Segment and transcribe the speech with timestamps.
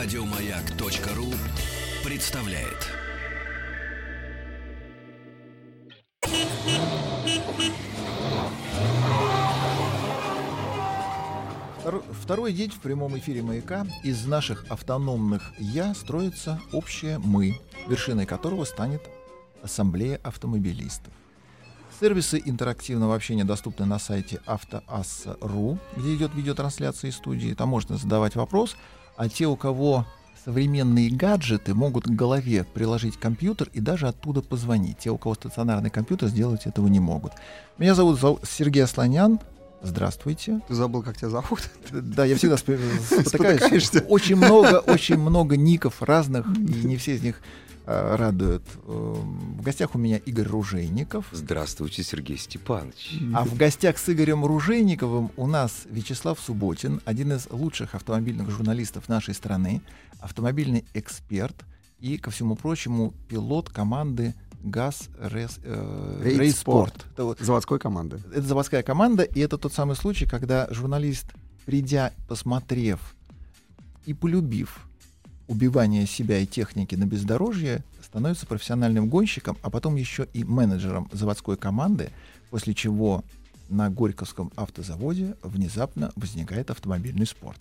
[0.00, 1.26] Радиомаяк.ру
[2.04, 2.86] представляет.
[12.22, 18.64] Второй день в прямом эфире «Маяка» из наших автономных «я» строится общее «мы», вершиной которого
[18.66, 19.02] станет
[19.64, 21.12] Ассамблея автомобилистов.
[21.98, 27.54] Сервисы интерактивного общения доступны на сайте автоасса.ру, где идет видеотрансляция из студии.
[27.54, 28.76] Там можно задавать вопрос,
[29.18, 30.06] а те, у кого
[30.44, 34.98] современные гаджеты, могут к голове приложить компьютер и даже оттуда позвонить.
[34.98, 37.32] Те, у кого стационарный компьютер, сделать этого не могут.
[37.78, 39.40] Меня зовут Сергей Асланян.
[39.82, 40.60] Здравствуйте.
[40.68, 41.68] Ты забыл, как тебя зовут?
[41.90, 43.90] Да, я всегда спотыкаюсь.
[44.08, 47.40] Очень много, очень много ников разных, и не все из них
[47.88, 48.62] радует.
[48.86, 51.26] Эм, в гостях у меня Игорь Ружейников.
[51.32, 53.18] Здравствуйте, Сергей Степанович.
[53.34, 59.08] А в гостях с Игорем Ружейниковым у нас Вячеслав Субботин, один из лучших автомобильных журналистов
[59.08, 59.80] нашей страны,
[60.20, 61.56] автомобильный эксперт
[62.00, 67.06] и, ко всему прочему, пилот команды ГАЗ Рейс, э, Рейспорт.
[67.14, 68.20] Это вот, заводской команды.
[68.32, 71.26] Это заводская команда, и это тот самый случай, когда журналист,
[71.64, 73.14] придя, посмотрев
[74.04, 74.87] и полюбив
[75.48, 81.56] убивания себя и техники на бездорожье становится профессиональным гонщиком, а потом еще и менеджером заводской
[81.56, 82.10] команды,
[82.50, 83.24] после чего
[83.68, 87.60] на Горьковском автозаводе внезапно возникает автомобильный спорт.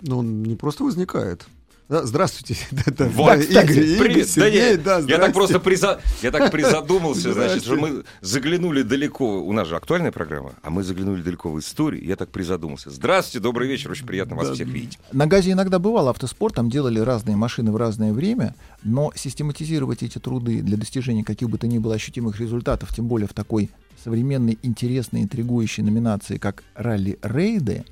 [0.00, 1.46] Ну, он не просто возникает.
[1.88, 2.56] Да, здравствуйте.
[2.98, 4.28] Вот, да, кстати, Игорь, Игорь, привет.
[4.28, 6.00] Сергей, да, я, да, я так просто приза...
[6.22, 9.40] я так призадумался, значит, что мы заглянули далеко.
[9.40, 12.04] У нас же актуальная программа, а мы заглянули далеко в историю.
[12.04, 12.90] Я так призадумался.
[12.90, 14.98] Здравствуйте, добрый вечер, очень приятно вас всех видеть.
[15.12, 20.18] На ГАЗе иногда бывал автоспорт, там делали разные машины в разное время, но систематизировать эти
[20.18, 23.70] труды для достижения каких бы то ни было ощутимых результатов, тем более в такой
[24.02, 27.84] современной, интересной, интригующей номинации, как ралли-рейды,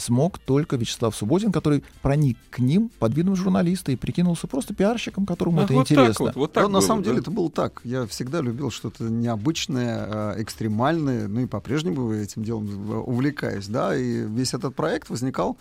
[0.00, 5.60] смог только Вячеслав Субботин, который проник к ним, подвинув журналиста и прикинулся просто пиарщиком, которому
[5.60, 6.26] а это вот интересно.
[6.26, 7.10] Так вот, вот так Но, было, на самом да?
[7.10, 7.80] деле это было так.
[7.84, 14.24] Я всегда любил что-то необычное, а, экстремальное, ну и по-прежнему этим делом увлекаюсь, да, и
[14.26, 15.56] весь этот проект возникал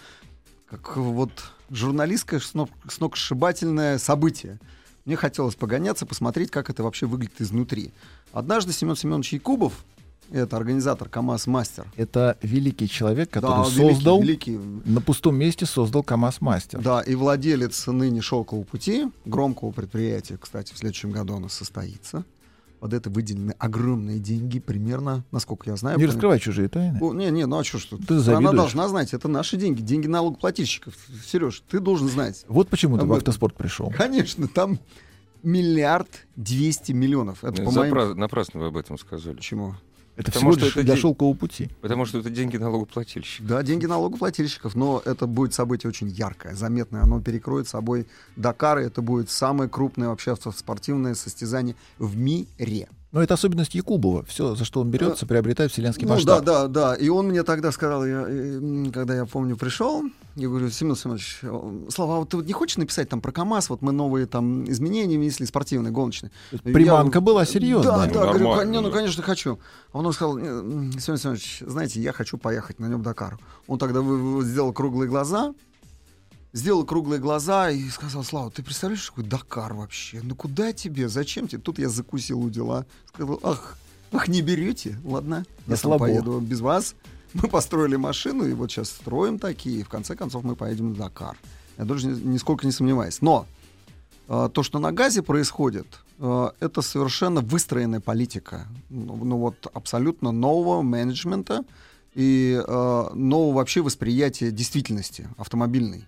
[0.69, 1.31] как вот
[1.69, 2.39] журналистское
[2.87, 4.59] сногсшибательное событие.
[5.05, 7.91] Мне хотелось погоняться, посмотреть, как это вообще выглядит изнутри.
[8.31, 9.73] Однажды Семен Семенович Якубов,
[10.31, 11.91] это организатор КАМАЗ Мастер.
[11.95, 14.89] Это великий человек, который да, создал великий, великий.
[14.89, 16.81] на пустом месте создал КАМАЗ Мастер.
[16.81, 22.25] Да, и владелец ныне Шелкового пути, громкого предприятия, кстати, в следующем году оно состоится.
[22.79, 25.97] Под это выделены огромные деньги, примерно, насколько я знаю.
[25.97, 26.97] Не раскрывай чужие тайны.
[27.01, 27.97] О, не, не, ну а что, что?
[27.97, 30.93] Ты Страна должна знать, это наши деньги, деньги налогоплательщиков.
[31.25, 32.45] Сереж, ты должен знать.
[32.47, 33.91] Вот почему ты в автоспорт пришел.
[33.97, 34.79] Конечно, там
[35.43, 37.43] миллиард двести миллионов.
[37.43, 38.17] Это, по моим...
[38.17, 39.35] Напрасно вы об этом сказали.
[39.35, 39.75] Почему?
[40.19, 41.01] Это Потому всего лишь это для день...
[41.01, 41.69] шелкового пути.
[41.79, 43.47] Потому что это деньги налогоплательщиков.
[43.47, 47.03] Да, деньги налогоплательщиков, но это будет событие очень яркое, заметное.
[47.03, 52.89] Оно перекроет собой Дакар, и это будет самое крупное вообще спортивное состязание в мире.
[53.11, 54.23] Но это особенность Якубова.
[54.25, 56.43] Все, за что он берется, приобретает вселенский ну, масштаб.
[56.43, 56.95] Да, да, да.
[56.95, 58.23] И он мне тогда сказал, я,
[58.93, 60.03] когда я помню, пришел,
[60.35, 61.39] я говорю, Семен Семенович,
[61.91, 64.69] Слава, а вот ты вот не хочешь написать там про КАМАЗ, вот мы новые там
[64.69, 66.31] изменения внесли, спортивные, гоночные.
[66.63, 68.07] Приманка я, была серьезная.
[68.07, 69.59] Да, да, ну, говорю, не, ну, конечно, хочу.
[69.91, 73.39] А он сказал, Семен Семенович, знаете, я хочу поехать на нем Дакар.
[73.65, 74.01] Он тогда
[74.43, 75.55] сделал круглые глаза,
[76.53, 80.21] сделал круглые глаза и сказал, Слава, ты представляешь, какой Дакар вообще?
[80.23, 81.09] Ну куда тебе?
[81.09, 81.61] Зачем тебе?
[81.61, 82.85] Тут я закусил у дела.
[83.13, 83.77] Сказал, ах,
[84.11, 84.97] ах, не берете?
[85.03, 86.95] Ладно, я сам поеду без вас.
[87.33, 90.97] Мы построили машину, и вот сейчас строим такие, и в конце концов мы поедем в
[90.97, 91.37] Дакар.
[91.77, 93.21] Я даже нисколько не сомневаюсь.
[93.21, 93.45] Но
[94.27, 95.85] э, то, что на газе происходит,
[96.17, 98.67] э, это совершенно выстроенная политика.
[98.89, 101.63] Ну, ну вот абсолютно нового менеджмента
[102.15, 106.05] и э, нового вообще восприятия действительности автомобильной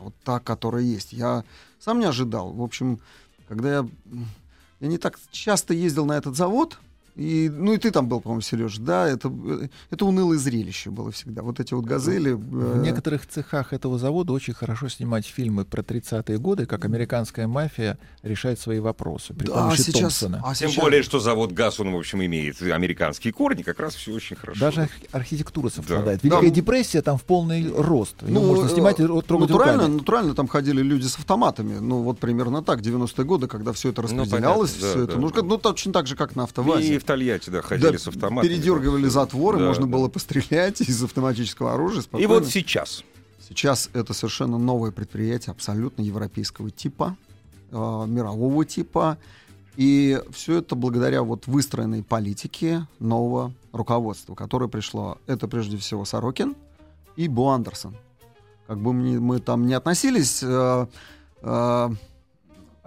[0.00, 1.12] вот та, которая есть.
[1.12, 1.44] Я
[1.78, 2.52] сам не ожидал.
[2.52, 3.00] В общем,
[3.48, 3.88] когда я...
[4.80, 6.78] Я не так часто ездил на этот завод,
[7.16, 9.32] и, ну и ты там был, по-моему, Сереж, да, это,
[9.90, 11.42] это унылое зрелище было всегда.
[11.42, 12.32] Вот эти вот газели.
[12.32, 12.82] В э...
[12.82, 18.60] некоторых цехах этого завода очень хорошо снимать фильмы про 30-е годы, как американская мафия решает
[18.60, 20.42] свои вопросы при да, помощи сейчас, Томпсона.
[20.44, 24.12] А Тем более, что завод ГАЗ, он, в общем, имеет американские корни, как раз все
[24.12, 24.60] очень хорошо.
[24.60, 26.20] Даже архитектура совпадает.
[26.22, 26.28] Да.
[26.28, 26.54] Великая да.
[26.54, 28.22] депрессия там в полный рост.
[28.22, 29.94] Ее ну, можно снимать и э, трогать натурально, руками.
[29.96, 31.78] натурально там ходили люди с автоматами.
[31.78, 35.04] Ну, вот примерно так, 90-е годы, когда все это ну, распределялось, ну, понятно, все да,
[35.04, 35.12] это.
[35.14, 35.42] Да.
[35.42, 36.96] Ну, ну, точно так же, как на автовазе.
[36.96, 38.48] И в Тольятти, да, ходили да, с автоматом.
[38.48, 39.92] Передергивали затворы, да, можно да.
[39.92, 42.02] было пострелять из автоматического оружия.
[42.02, 42.24] Спокойно.
[42.24, 43.04] И вот сейчас.
[43.48, 47.16] Сейчас это совершенно новое предприятие, абсолютно европейского типа,
[47.72, 47.74] э,
[48.06, 49.18] мирового типа.
[49.76, 55.18] И все это благодаря вот выстроенной политике нового руководства, которое пришло.
[55.26, 56.54] Это прежде всего Сорокин
[57.16, 57.96] и Бо Андерсон
[58.70, 60.44] как бы мы, мы там не относились...
[60.44, 60.86] Э,
[61.42, 61.88] э,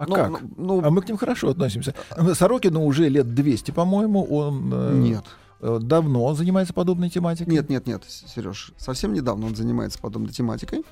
[0.04, 0.42] а ну, как?
[0.56, 1.94] Ну, а мы к ним хорошо относимся.
[2.34, 4.70] Сорокину уже лет 200, по-моему, он...
[4.72, 5.24] Э, нет.
[5.60, 7.52] Э, давно он занимается подобной тематикой?
[7.52, 10.84] Нет, нет, нет, Сереж, совсем недавно он занимается подобной тематикой.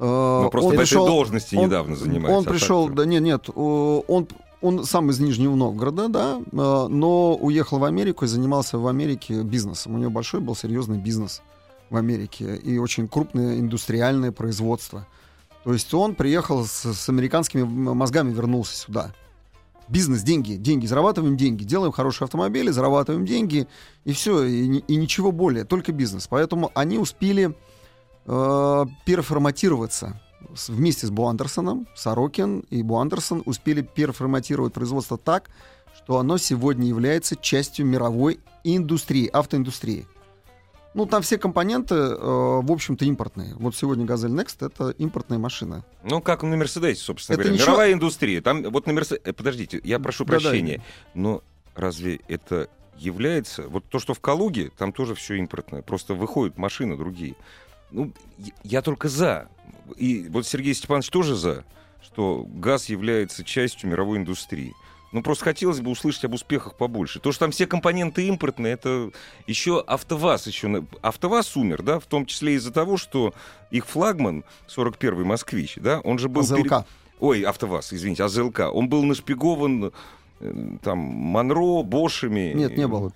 [0.00, 2.38] Э, ну, просто он в пришел, этой должности он, недавно занимается.
[2.38, 4.26] Он а пришел, да нет, нет, он,
[4.60, 9.94] он сам из Нижнего Новгорода, да, но уехал в Америку и занимался в Америке бизнесом.
[9.94, 11.42] У него большой был серьезный бизнес
[11.90, 15.06] в Америке и очень крупное индустриальное производство.
[15.64, 19.14] То есть он приехал с, с американскими мозгами, вернулся сюда.
[19.88, 23.66] Бизнес, деньги, деньги, зарабатываем деньги, делаем хорошие автомобили, зарабатываем деньги,
[24.04, 26.26] и все, и, и ничего более, только бизнес.
[26.26, 27.54] Поэтому они успели
[28.26, 30.20] э, переформатироваться
[30.68, 35.50] вместе с Бу Андерсоном, Сорокин и Бу Андерсон успели переформатировать производство так,
[35.96, 40.06] что оно сегодня является частью мировой индустрии, автоиндустрии.
[40.94, 43.54] Ну, там все компоненты, э, в общем-то, импортные.
[43.56, 45.84] Вот сегодня «Газель Next»— это импортная машина.
[46.04, 47.54] Ну, как на «Мерседесе», собственно это говоря.
[47.54, 47.72] Ничего...
[47.72, 48.40] Мировая индустрия.
[48.40, 50.76] Там вот на «Мерседесе...» э, Подождите, я прошу прощения.
[50.76, 51.10] Да-да.
[51.14, 51.42] Но
[51.74, 53.64] разве это является...
[53.64, 55.82] Вот то, что в Калуге, там тоже все импортное.
[55.82, 57.34] Просто выходят машины другие.
[57.90, 58.12] Ну,
[58.62, 59.48] я только за.
[59.96, 61.64] И вот Сергей Степанович тоже за,
[62.02, 64.74] что газ является частью мировой индустрии.
[65.14, 67.20] Ну, просто хотелось бы услышать об успехах побольше.
[67.20, 69.12] То, что там все компоненты импортные, это
[69.46, 70.84] еще АвтоВАЗ еще...
[71.02, 73.32] АвтоВАЗ умер, да, в том числе из-за того, что
[73.70, 76.40] их флагман, 41-й «Москвич», да, он же был...
[76.40, 76.56] АЗЛК.
[76.56, 76.86] Перед...
[77.20, 78.62] Ой, АвтоВАЗ, извините, АЗЛК.
[78.72, 79.92] Он был нашпигован
[80.40, 80.52] э,
[80.82, 82.52] там Монро, Бошами.
[82.52, 83.12] Нет, не был.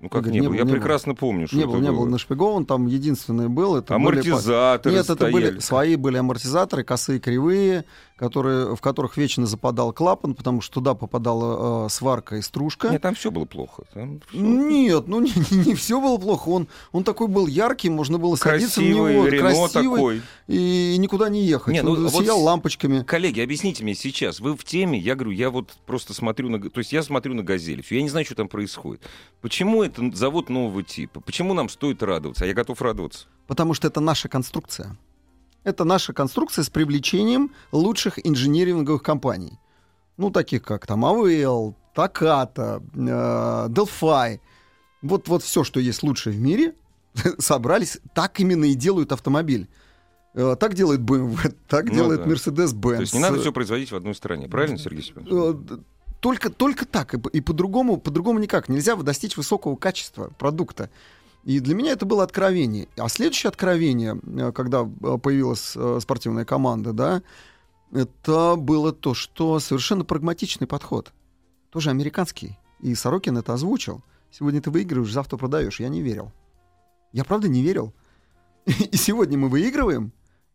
[0.00, 0.54] Ну как Игорь, не, не был?
[0.54, 1.20] Я не прекрасно был.
[1.20, 3.76] помню, что не это был, не был нашпигован, там единственное был.
[3.76, 4.96] Это амортизаторы были...
[4.96, 7.84] Нет, это были свои были амортизаторы, косые, кривые,
[8.18, 12.90] которые, в которых вечно западал клапан, потому что туда попадала э, сварка и стружка.
[12.90, 13.84] Нет, там все было плохо.
[13.94, 14.38] Там все...
[14.38, 16.48] Нет, ну не, не, не все было плохо.
[16.48, 19.40] Он, он такой был яркий, можно было красивый, садиться в него.
[19.40, 20.22] Красивый, такой.
[20.48, 21.72] И, никуда не ехать.
[21.72, 23.02] Нет, ну, он вот сиял лампочками.
[23.02, 24.40] Коллеги, объясните мне сейчас.
[24.40, 26.58] Вы в теме, я говорю, я вот просто смотрю на...
[26.58, 27.84] То есть я смотрю на «Газель».
[27.88, 29.00] Я не знаю, что там происходит.
[29.40, 31.20] Почему это завод нового типа.
[31.20, 32.44] Почему нам стоит радоваться?
[32.44, 33.26] А я готов радоваться.
[33.46, 34.96] Потому что это наша конструкция.
[35.68, 39.58] Это наша конструкция с привлечением лучших инжиниринговых компаний.
[40.16, 44.40] Ну, таких как там AVL, Takata, э, Delphi.
[45.02, 46.74] Вот, вот все, что есть лучшее в мире,
[47.38, 49.68] собрались, так именно и делают автомобиль.
[50.32, 52.30] Э, так делает BMW, так ну, делает да.
[52.30, 52.96] Mercedes-Benz.
[52.96, 55.30] То есть не надо все производить в одной стране, правильно, Сергей Степанович?
[55.30, 55.76] Э,
[56.20, 58.70] только, только так, и, и по-другому, по-другому никак.
[58.70, 60.88] Нельзя достичь высокого качества продукта.
[61.44, 62.88] И для меня это было откровение.
[62.96, 67.22] А следующее откровение, э, когда э, появилась э, спортивная команда, да,
[67.92, 71.12] это было то, что совершенно прагматичный подход.
[71.70, 72.58] Тоже американский.
[72.80, 74.02] И Сорокин это озвучил.
[74.30, 75.80] Сегодня ты выигрываешь, завтра продаешь.
[75.80, 76.32] Я не верил.
[77.12, 77.94] Я правда не верил.
[78.66, 80.12] И сегодня мы выигрываем,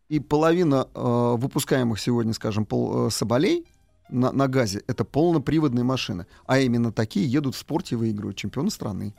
[0.10, 3.66] и половина э, выпускаемых сегодня, скажем, пол, э, соболей
[4.10, 6.28] на, на газе— это полноприводные машины.
[6.46, 9.16] А именно такие едут в спорте и выигрывают чемпионы страны.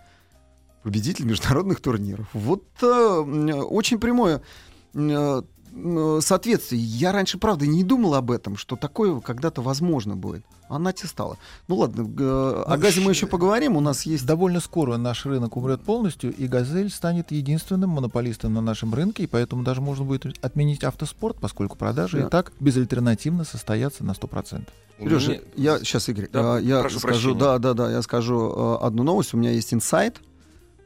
[0.85, 2.27] Победитель международных турниров.
[2.35, 4.43] Вот э, очень прямое
[4.95, 5.43] э,
[6.21, 6.81] соответствие.
[6.81, 10.45] Я раньше, правда, не думал об этом, что такое когда-то возможно будет.
[10.69, 11.37] А нате стало.
[11.69, 13.77] Ну ладно, э, о газе мы еще поговорим.
[13.77, 14.25] У нас есть...
[14.25, 19.27] Довольно скоро наш рынок умрет полностью, и «Газель» станет единственным монополистом на нашем рынке, и
[19.27, 22.27] поэтому даже можно будет отменить автоспорт, поскольку продажи да.
[22.27, 24.67] и так безальтернативно состоятся на 100%.
[24.99, 25.41] Сережа, меня...
[25.56, 27.41] я сейчас, Игорь, да, я прошу скажу, прощения.
[27.41, 29.35] да, да, да, я скажу э, одну новость.
[29.35, 30.20] У меня есть инсайт,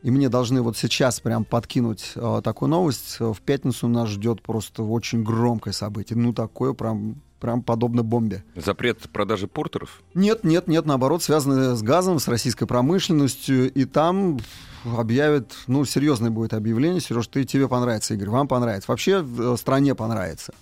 [0.09, 3.21] и мне должны вот сейчас прям подкинуть э, такую новость.
[3.21, 6.19] В пятницу нас ждет просто очень громкое событие.
[6.19, 8.43] Ну, такое прям прям подобно бомбе.
[8.57, 10.01] Запрет продажи портеров?
[10.15, 14.39] Нет, нет, нет, наоборот, связано с газом, с российской промышленностью, и там
[14.83, 17.03] объявят, ну, серьезное будет объявление.
[17.03, 18.91] Сереж, ты тебе понравится, Игорь, вам понравится.
[18.91, 20.55] Вообще в стране понравится.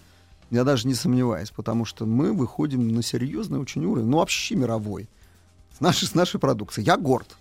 [0.50, 5.08] Я даже не сомневаюсь, потому что мы выходим на серьезный очень уровень, ну вообще мировой,
[5.78, 6.84] с нашей, с нашей продукцией.
[6.84, 7.36] Я горд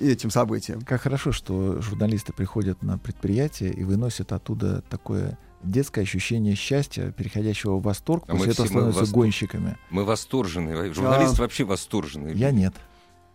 [0.00, 0.80] этим событием.
[0.82, 7.76] Как хорошо, что журналисты приходят на предприятие и выносят оттуда такое детское ощущение счастья, переходящего
[7.76, 9.22] в восторг, а после этого становятся восторг...
[9.22, 9.78] гонщиками.
[9.90, 10.92] Мы восторжены.
[10.92, 11.42] Журналисты а...
[11.42, 12.32] вообще восторжены.
[12.34, 12.74] Я нет.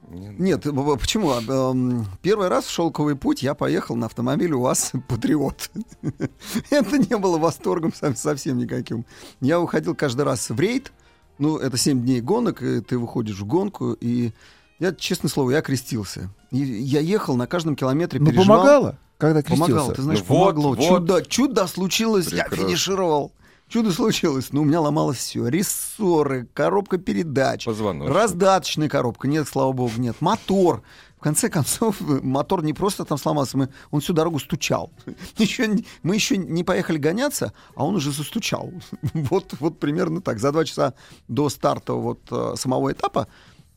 [0.07, 0.63] Нет,
[0.99, 1.33] почему?
[1.33, 5.69] Эм, первый раз в шелковый путь я поехал на автомобиле у вас Патриот.
[6.69, 9.05] это не было восторгом совсем никаким.
[9.39, 10.91] Я уходил каждый раз в рейд.
[11.37, 14.31] Ну, это 7 дней гонок, и ты выходишь в гонку, и
[14.79, 16.29] я, честное слово, я крестился.
[16.51, 19.71] И я ехал на каждом километре, Ну, помогало, когда крестился?
[19.71, 20.69] Помогало, ты знаешь, ну, помогло.
[20.73, 22.55] Вот, чудо, чудо случилось, Прекрасно.
[22.55, 23.33] я финишировал.
[23.69, 25.47] Чудо случилось, но у меня ломалось все.
[25.47, 30.15] Рессоры, коробка передач, раздаточная коробка, нет, слава богу, нет.
[30.21, 30.81] Мотор,
[31.19, 34.91] В конце концов, мотор не просто там сломался, мы, он всю дорогу стучал.
[35.37, 35.69] еще,
[36.01, 38.71] мы еще не поехали гоняться, а он уже застучал.
[39.13, 40.39] вот, вот примерно так.
[40.39, 40.95] За два часа
[41.27, 43.27] до старта вот, э, самого этапа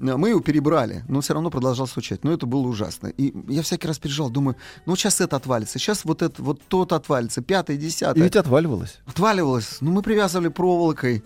[0.02, 2.24] мы его перебрали, но все равно продолжал стучать.
[2.24, 3.06] Но это было ужасно.
[3.06, 6.92] И я всякий раз переживал, думаю, ну сейчас это отвалится, сейчас вот это, вот тот
[6.92, 8.20] отвалится, пятое, десятое.
[8.20, 8.98] И ведь отваливалось.
[9.06, 9.78] Отваливалось.
[9.80, 11.22] Ну мы привязывали проволокой,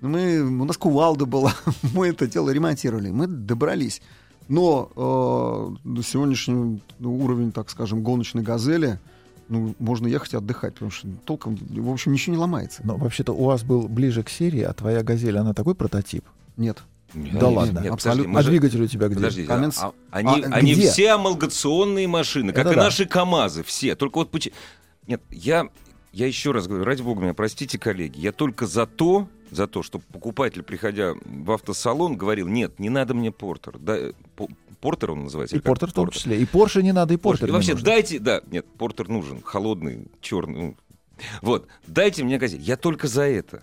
[0.00, 1.54] мы, у нас кувалда была,
[1.94, 4.00] мы это дело ремонтировали, мы добрались.
[4.48, 4.90] Но
[5.84, 8.98] э, сегодняшний уровень, так скажем, гоночной газели,
[9.48, 12.82] ну, можно ехать и отдыхать, потому что толком, в общем, ничего не ломается.
[12.84, 16.24] Но вообще-то у вас был ближе к серии, а твоя газель, она такой прототип?
[16.56, 16.82] Нет.
[17.14, 18.38] Нет, да нет, ладно, нет, абсолютно.
[18.38, 19.16] А двигатель у тебя где?
[19.16, 19.78] Подождите, Каменс...
[19.78, 20.90] а, они, а, они где?
[20.90, 22.84] все амалгационные машины, как Это и да.
[22.84, 23.94] наши КАМАЗы, все.
[23.94, 24.54] Только вот почему...
[25.06, 25.68] Нет, я,
[26.12, 29.82] я еще раз говорю, ради бога меня, простите, коллеги, я только за то, за то,
[29.82, 33.78] что покупатель, приходя в автосалон, говорил, нет, не надо мне Портер.
[33.78, 33.96] Да,
[34.80, 35.56] Портер он называется?
[35.56, 36.20] И Портер в том Портер.
[36.20, 36.40] числе.
[36.40, 37.86] И Порше не надо, и Портер И вообще, нужно.
[37.86, 40.58] дайте, да, нет, Портер нужен, холодный, черный.
[40.58, 40.76] Ну,
[41.42, 42.60] вот, дайте мне газель.
[42.60, 43.62] Я только за это.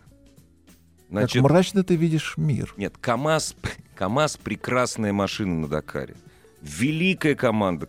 [1.11, 2.73] Значит, как мрачно ты видишь мир.
[2.77, 3.55] Нет, КАМАЗ,
[3.95, 6.15] КАМАЗ прекрасная машина на Дакаре
[6.61, 7.87] великая команда.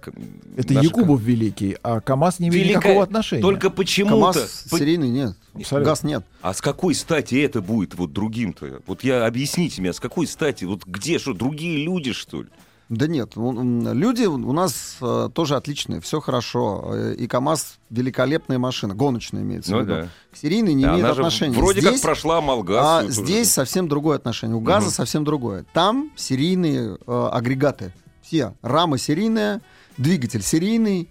[0.57, 1.27] Это Якубов ком...
[1.27, 2.79] великий, а КАМАЗ не имеет великая...
[2.79, 3.43] никакого отношения.
[3.43, 4.33] Только почему-то...
[4.33, 5.91] КАМАЗ серийный нет, Абсолютно.
[5.91, 6.25] ГАЗ нет.
[6.41, 8.81] А с какой стати это будет вот другим-то?
[8.87, 10.65] Вот я, объясните мне, а с какой стати?
[10.65, 12.49] Вот где, что, другие люди, что ли?
[12.93, 16.91] Да нет, люди у нас э, тоже отличные, все хорошо.
[16.93, 19.93] Э, и КАМАЗ великолепная машина, гоночная имеется ну, в виду.
[19.93, 20.09] Да.
[20.31, 21.57] К серийной не да, имеет отношения.
[21.57, 22.85] Вроде здесь, как прошла Малгаз.
[22.85, 24.55] А здесь совсем другое отношение.
[24.55, 24.95] У ГАЗа угу.
[24.95, 25.65] совсем другое.
[25.73, 28.53] Там серийные э, агрегаты все.
[28.61, 29.63] Рама серийная,
[29.97, 31.09] двигатель серийный,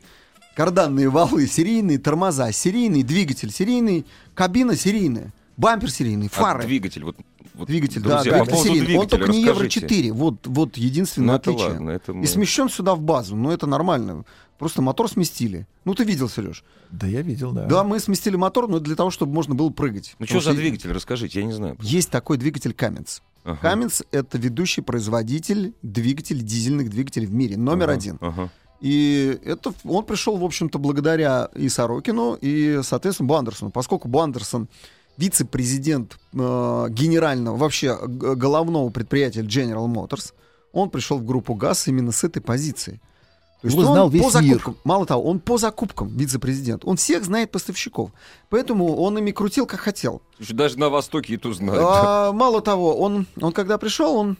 [0.55, 6.63] карданные валы серийные, тормоза серийный, двигатель серийный, кабина серийная, бампер серийный, а фары.
[6.63, 7.17] А двигатель, вот
[7.61, 8.97] вот, двигатель, друзья, да, да, по серийный.
[8.97, 10.11] Он только не Евро 4.
[10.11, 11.69] Вот, вот единственное ну, отличие.
[11.69, 12.23] Ладно, это мы...
[12.23, 14.25] И смещен сюда в базу, но это нормально.
[14.57, 15.65] Просто мотор сместили.
[15.85, 16.63] Ну, ты видел, Сереж?
[16.91, 17.65] Да, я видел, да.
[17.65, 20.15] Да, мы сместили мотор, но для того, чтобы можно было прыгать.
[20.19, 21.77] Ну, что за двигатель, расскажите, я не знаю.
[21.81, 23.21] Есть такой двигатель Каменц.
[23.43, 23.57] Ага.
[23.59, 28.17] Каменц— это ведущий производитель двигателей, дизельных двигателей в мире, номер ага, один.
[28.21, 28.49] Ага.
[28.81, 33.71] И это он пришел, в общем-то, благодаря и Сорокину, и, соответственно, Бандерсону.
[33.71, 34.67] Поскольку Бандерсон
[35.17, 36.37] вице-президент э,
[36.89, 40.33] генерального, вообще головного предприятия General Motors,
[40.73, 43.01] он пришел в группу ГАЗ именно с этой позиции.
[43.61, 44.81] То есть Его знал весь по закупкам, мир.
[44.83, 46.83] Мало того, он по закупкам вице-президент.
[46.83, 48.09] Он всех знает поставщиков.
[48.49, 50.23] Поэтому он ими крутил, как хотел.
[50.39, 51.79] Даже на Востоке это знает.
[51.79, 54.37] А, мало того, он, он когда пришел, он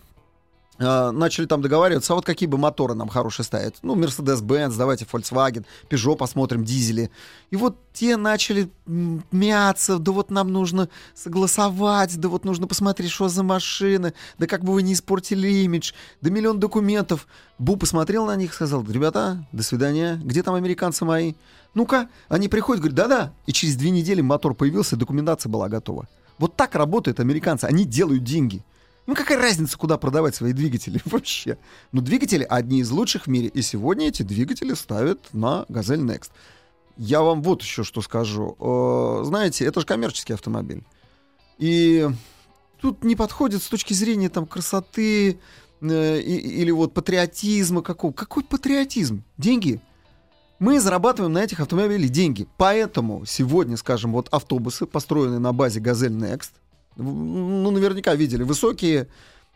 [0.81, 3.75] начали там договариваться, а вот какие бы моторы нам хорошие ставят.
[3.83, 7.11] Ну, Mercedes-Benz, давайте Volkswagen, Peugeot посмотрим, дизели.
[7.51, 13.29] И вот те начали мяться, да вот нам нужно согласовать, да вот нужно посмотреть, что
[13.29, 17.27] за машины, да как бы вы не испортили имидж, да миллион документов.
[17.59, 21.35] Бу посмотрел на них, сказал, ребята, до свидания, где там американцы мои?
[21.73, 26.07] Ну-ка, они приходят, говорят, да-да, и через две недели мотор появился, документация была готова.
[26.37, 28.63] Вот так работают американцы, они делают деньги.
[29.11, 31.57] Ну какая разница, куда продавать свои двигатели вообще?
[31.91, 36.29] Ну двигатели одни из лучших в мире, и сегодня эти двигатели ставят на Газель Next.
[36.95, 38.55] Я вам вот еще что скажу.
[38.57, 40.85] Э, знаете, это же коммерческий автомобиль.
[41.57, 42.07] И
[42.79, 45.41] тут не подходит с точки зрения там красоты
[45.81, 48.13] э, или вот патриотизма какого.
[48.13, 49.25] Какой патриотизм?
[49.37, 49.81] Деньги.
[50.59, 52.47] Мы зарабатываем на этих автомобилях деньги.
[52.55, 56.51] Поэтому сегодня, скажем, вот автобусы, построенные на базе Газель Next,
[56.95, 59.07] ну, наверняка видели, высокие,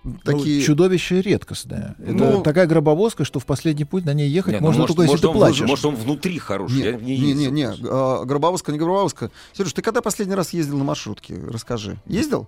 [0.06, 0.60] ну, такие...
[0.60, 1.96] Ну, чудовище редкостное.
[2.00, 4.96] Это ну, такая гробовозка, что в последний путь на ней ехать нет, ну, можно может,
[4.96, 5.68] только, может, если ты плачешь.
[5.68, 6.78] Может, он внутри хороший.
[6.78, 9.32] Нет, не, не, не, не, а, гробовозка, не гробовозка.
[9.54, 11.36] Сереж, ты когда последний раз ездил на маршрутке?
[11.48, 11.98] Расскажи.
[12.06, 12.48] Ездил?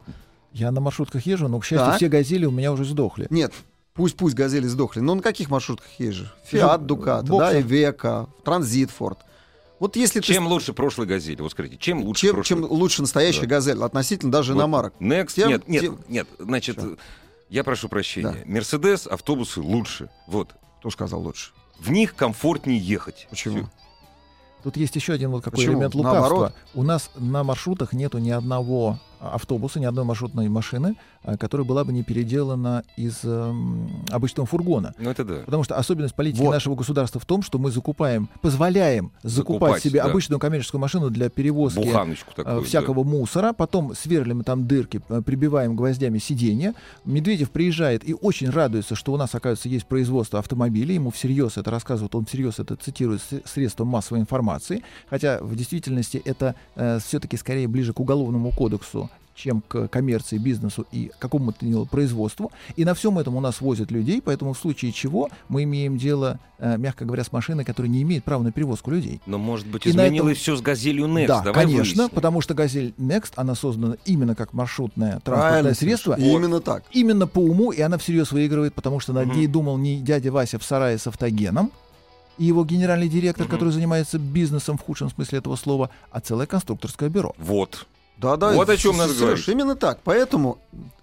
[0.53, 1.97] Я на маршрутках езжу, но, к счастью, так.
[1.97, 3.25] все газели у меня уже сдохли.
[3.31, 3.53] Нет,
[3.95, 4.99] пусть, пусть газели сдохли.
[4.99, 6.25] Но на каких маршрутках езжу?
[6.45, 9.19] Фиат, Дукат, да, Ивека, Транзит, Форд.
[9.79, 10.49] Вот если чем ты...
[10.49, 11.41] лучше прошлый газель?
[11.41, 12.61] Вот скажите, чем лучше чем, прошлый...
[12.61, 13.47] чем лучше настоящая да.
[13.47, 14.93] газель относительно даже вот иномарок?
[14.99, 15.99] Next, тем, нет, нет, тем...
[16.07, 16.97] нет, значит, Что?
[17.49, 18.43] я прошу прощения.
[18.45, 19.13] Мерседес, да.
[19.13, 20.09] автобусы лучше.
[20.27, 20.55] Вот.
[20.79, 21.51] Кто сказал лучше?
[21.79, 23.27] В них комфортнее ехать.
[23.29, 23.57] Почему?
[23.57, 23.69] Все.
[24.63, 25.75] Тут есть еще один вот какой Почему?
[25.75, 26.21] элемент лукавства.
[26.21, 26.53] Наоборот?
[26.73, 31.83] У нас на маршрутах нету ни одного автобуса, ни одной маршрутной машины, а, которая была
[31.83, 33.53] бы не переделана из э,
[34.11, 34.93] обычного фургона.
[34.97, 35.35] Ну это да.
[35.45, 36.51] Потому что особенность политики вот.
[36.51, 40.09] нашего государства в том, что мы закупаем, позволяем закупать, закупать себе да.
[40.09, 41.91] обычную коммерческую машину для перевозки
[42.35, 43.09] такую, всякого да.
[43.09, 46.73] мусора, потом сверлим там дырки, прибиваем гвоздями сиденья.
[47.05, 50.95] Медведев приезжает и очень радуется, что у нас, оказывается, есть производство автомобилей.
[50.95, 54.83] Ему всерьез это рассказывают, он всерьез это цитирует средства массовой информации.
[55.09, 59.06] Хотя в действительности это э, все-таки скорее ближе к уголовному кодексу,
[59.37, 62.51] чем к коммерции, бизнесу и какому-то производству.
[62.75, 66.39] И на всем этом у нас возят людей, поэтому в случае чего мы имеем дело,
[66.57, 69.21] э, мягко говоря, с машиной, которая не имеет права на перевозку людей.
[69.27, 70.41] Но, может быть, изменилось этом...
[70.41, 71.27] все с «Газелью Next».
[71.27, 72.09] Да, Давай конечно, выясним.
[72.09, 76.13] потому что «Газель Next», она создана именно как маршрутное транспортное Правильно, средство.
[76.15, 76.83] И именно так.
[76.91, 79.35] Именно по уму, и она всерьез выигрывает, потому что над угу.
[79.35, 81.71] ней думал не дядя Вася в сарае с автогеном,
[82.39, 83.53] и его генеральный директор, угу.
[83.53, 87.35] который занимается бизнесом в худшем смысле этого слова, а целое конструкторское бюро.
[87.37, 87.85] Вот.
[88.17, 88.53] Да, да.
[88.53, 89.47] Вот о чем надо говорить.
[89.47, 89.99] Именно так.
[90.03, 90.59] Поэтому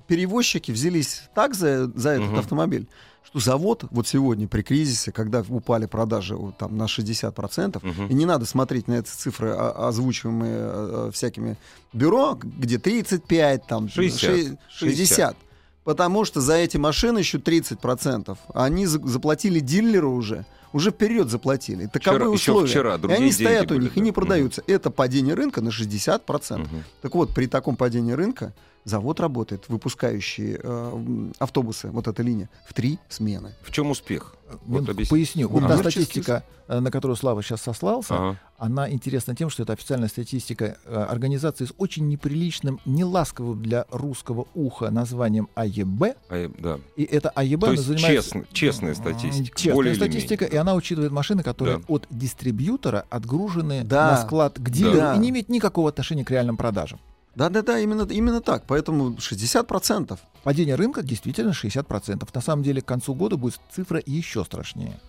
[0.06, 2.38] перевозчики взялись так за, за этот угу.
[2.38, 2.88] автомобиль,
[3.25, 8.06] что завод вот сегодня при кризисе, когда упали продажи вот, там, на 60%, угу.
[8.09, 11.56] и не надо смотреть на эти цифры, а, озвучиваемые а, всякими
[11.92, 14.21] бюро, где 35, там, 60.
[14.21, 14.59] 60.
[14.71, 15.37] 60.
[15.85, 18.37] Потому что за эти машины еще 30%.
[18.54, 21.87] Они заплатили дилеру уже уже вперед заплатили.
[21.87, 22.69] Таковы вчера, условия.
[22.69, 24.61] Вчера, и они стоят у них и не продаются.
[24.61, 24.73] Угу.
[24.73, 26.61] Это падение рынка на 60%.
[26.61, 26.69] Угу.
[27.00, 28.52] Так вот, при таком падении рынка
[28.85, 33.55] завод работает, выпускающий э, автобусы, вот эта линия, в три смены.
[33.62, 34.37] В чем успех?
[34.67, 35.49] Вот Поясню.
[35.49, 38.41] Вот та статистика, э, на которую Слава сейчас сослался, ага.
[38.59, 44.47] она интересна тем, что это официальная статистика э, организации с очень неприличным, неласковым для русского
[44.55, 46.17] уха названием АЕБ.
[46.29, 46.79] А, да.
[46.97, 48.23] И это АЕБ То есть занимается...
[48.23, 49.59] честно, честная статистика.
[49.59, 51.85] Честная статистика, и она учитывает машины, которые да.
[51.88, 54.12] от дистрибьютора отгружены да.
[54.12, 55.14] на склад к дилеру да.
[55.14, 57.00] и не имеют никакого отношения к реальным продажам.
[57.35, 58.64] Да-да-да, именно, именно так.
[58.67, 60.19] Поэтому 60%.
[60.43, 62.29] Падение рынка действительно 60%.
[62.33, 65.00] На самом деле к концу года будет цифра еще страшнее.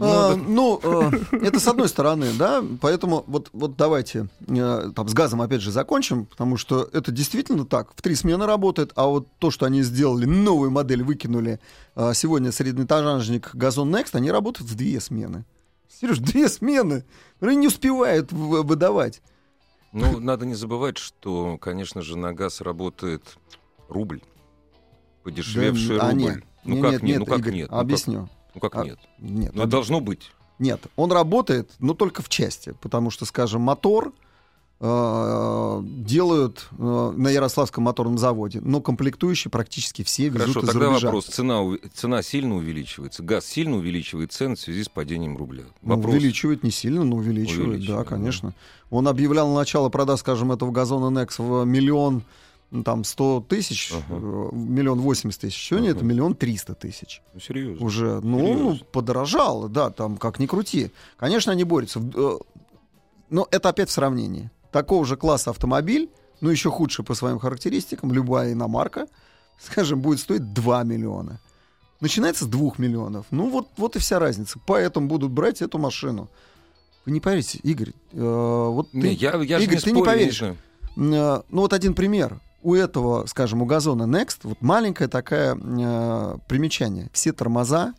[0.00, 5.14] А, ну, э, это с одной стороны, да, поэтому вот, вот давайте э, там с
[5.14, 9.28] газом опять же закончим, потому что это действительно так, в три смены работает, а вот
[9.38, 11.60] то, что они сделали, новую модель выкинули
[11.94, 15.44] э, сегодня среднеэтажник Газон Next, они работают в две смены.
[15.88, 17.04] Сереж, две смены,
[17.40, 19.22] они не успевают выдавать.
[19.94, 23.38] Ну, надо не забывать, что, конечно же, на газ работает
[23.88, 24.20] рубль.
[25.22, 26.22] Подешевевший да, а рубль.
[26.22, 27.70] Нет, ну, нет, как нет, нет, ну как Игорь, нет?
[27.70, 28.20] Объясню.
[28.20, 28.98] Ну как, ну как а, нет?
[29.18, 29.52] Нет.
[29.54, 30.32] Ну, должно быть.
[30.58, 34.12] Нет, он работает, но только в части, потому что, скажем, мотор
[34.84, 40.86] э, делают э, на Ярославском моторном заводе, но комплектующие практически все везут Хорошо, из тогда
[40.88, 41.06] рубежа.
[41.06, 41.26] вопрос.
[41.26, 41.60] Цена,
[41.94, 45.64] цена сильно увеличивается, газ сильно увеличивает цены в связи с падением рубля.
[45.82, 46.12] Ну, вопрос.
[46.12, 48.50] Ну, увеличивает не сильно, но увеличивает, увеличивает да, конечно.
[48.50, 48.96] Да.
[48.96, 52.22] Он объявлял начало продаж, скажем, этого газона Nex в миллион
[52.70, 54.54] ну, там 100 тысяч, uh-huh.
[54.54, 55.68] миллион восемьдесят тысяч.
[55.68, 55.96] Сегодня uh-huh.
[55.96, 57.22] это миллион триста тысяч.
[57.32, 57.86] Ну, серьезно.
[57.86, 58.86] Уже, ну, серьезно.
[58.90, 60.90] подорожало, да, там как ни крути.
[61.16, 62.02] Конечно, они борются.
[62.14, 62.38] Э,
[63.30, 66.10] но это опять в сравнении такого же класса автомобиль,
[66.40, 69.06] но еще худше по своим характеристикам, любая иномарка,
[69.60, 71.40] скажем, будет стоить 2 миллиона.
[72.00, 73.26] Начинается с 2 миллионов.
[73.30, 74.58] Ну вот, вот и вся разница.
[74.66, 76.28] Поэтому будут брать эту машину.
[77.06, 80.02] Вы не поверите, Игорь, э, вот не, ты, я, я Игорь, не ты спорю, не
[80.02, 80.42] поверишь.
[80.96, 82.40] Не э, ну вот один пример.
[82.62, 87.10] У этого, скажем, у газона Next вот маленькое такое э, примечание.
[87.12, 87.94] Все тормоза,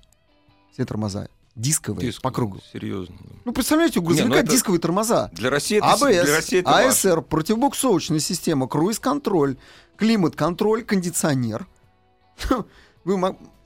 [0.74, 2.60] все тормоза дисковые Диск, по кругу.
[2.72, 3.16] Серьезно.
[3.46, 5.30] Ну, представляете, у грузовика Не, ну дисковые тормоза.
[5.34, 7.22] Для России это, АБС, для России это АСР, важно.
[7.22, 9.58] противобуксовочная система, круиз-контроль,
[9.98, 11.68] климат-контроль, кондиционер.
[13.06, 13.18] Вы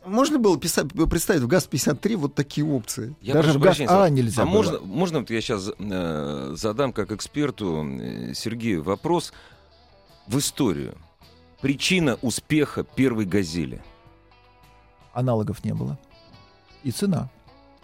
[0.05, 3.15] можно было писать, представить в ГАЗ-53 вот такие опции?
[3.21, 4.53] Я Даже в ГАЗ-А нельзя А было.
[4.53, 9.33] можно, можно вот я сейчас э, задам как эксперту э, Сергею вопрос
[10.27, 10.95] в историю.
[11.61, 13.81] Причина успеха первой «Газели»?
[15.13, 15.99] Аналогов не было.
[16.83, 17.29] И цена.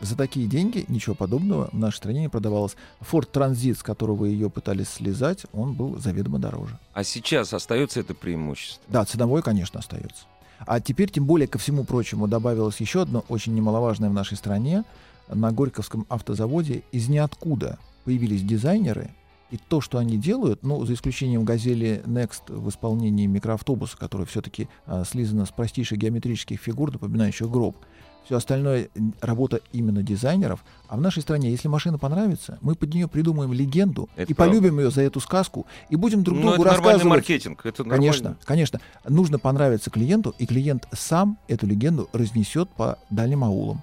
[0.01, 2.75] За такие деньги ничего подобного в нашей стране не продавалось.
[3.01, 6.77] Ford Transit, с которого ее пытались слезать, он был заведомо дороже.
[6.93, 8.83] А сейчас остается это преимущество?
[8.87, 10.25] Да, ценовое, конечно, остается.
[10.59, 14.83] А теперь, тем более, ко всему прочему, добавилось еще одно очень немаловажное в нашей стране.
[15.27, 19.11] На Горьковском автозаводе из ниоткуда появились дизайнеры,
[19.51, 24.67] и то, что они делают, ну, за исключением «Газели Next» в исполнении микроавтобуса, который все-таки
[24.85, 27.77] а, слизано с простейших геометрических фигур, напоминающих гроб,
[28.25, 28.89] все остальное
[29.21, 30.63] работа именно дизайнеров.
[30.87, 34.53] А в нашей стране, если машина понравится, мы под нее придумаем легенду это и правда.
[34.53, 37.05] полюбим ее за эту сказку и будем друг ну, другу это рассказывать.
[37.05, 37.65] маркетинг.
[37.65, 37.97] Это нормально.
[37.97, 38.81] Конечно, конечно.
[39.07, 43.81] Нужно понравиться клиенту, и клиент сам эту легенду разнесет по дальним аулам.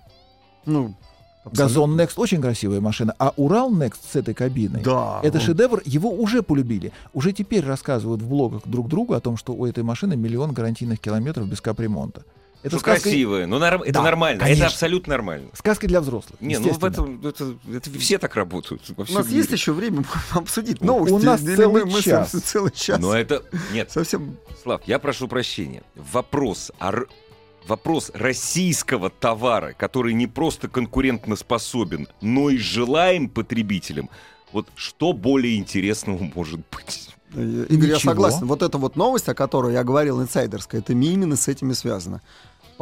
[0.66, 0.94] Ну,
[1.44, 5.44] Газон Next очень красивая машина, а Урал Next с этой кабиной, да, это он...
[5.44, 6.92] шедевр, его уже полюбили.
[7.14, 11.00] Уже теперь рассказывают в блогах друг другу о том, что у этой машины миллион гарантийных
[11.00, 12.22] километров без капремонта.
[12.62, 13.02] Это что сказка...
[13.02, 13.82] красивое, но нар...
[13.82, 14.64] это да, нормально, конечно.
[14.64, 15.48] это абсолютно нормально.
[15.52, 16.40] Сказка для взрослых.
[16.40, 18.82] Не, ну в этом это, это все так работают.
[18.96, 19.38] У нас мире.
[19.38, 21.12] есть еще время обсудить новости.
[21.12, 22.32] У нас целый мы, час.
[22.32, 23.00] Мы целый час.
[23.00, 23.90] Но это нет.
[23.90, 24.36] Совсем.
[24.62, 25.82] Слав, я прошу прощения.
[25.96, 26.92] Вопрос о
[27.66, 34.08] вопрос российского товара, который не просто конкурентно способен, но и желаем потребителям.
[34.52, 37.08] Вот что более интересного может быть?
[37.34, 37.86] Игорь, Ничего.
[37.86, 38.46] я согласен.
[38.46, 42.20] Вот эта вот новость, о которой я говорил, инсайдерская, это именно с этими связано.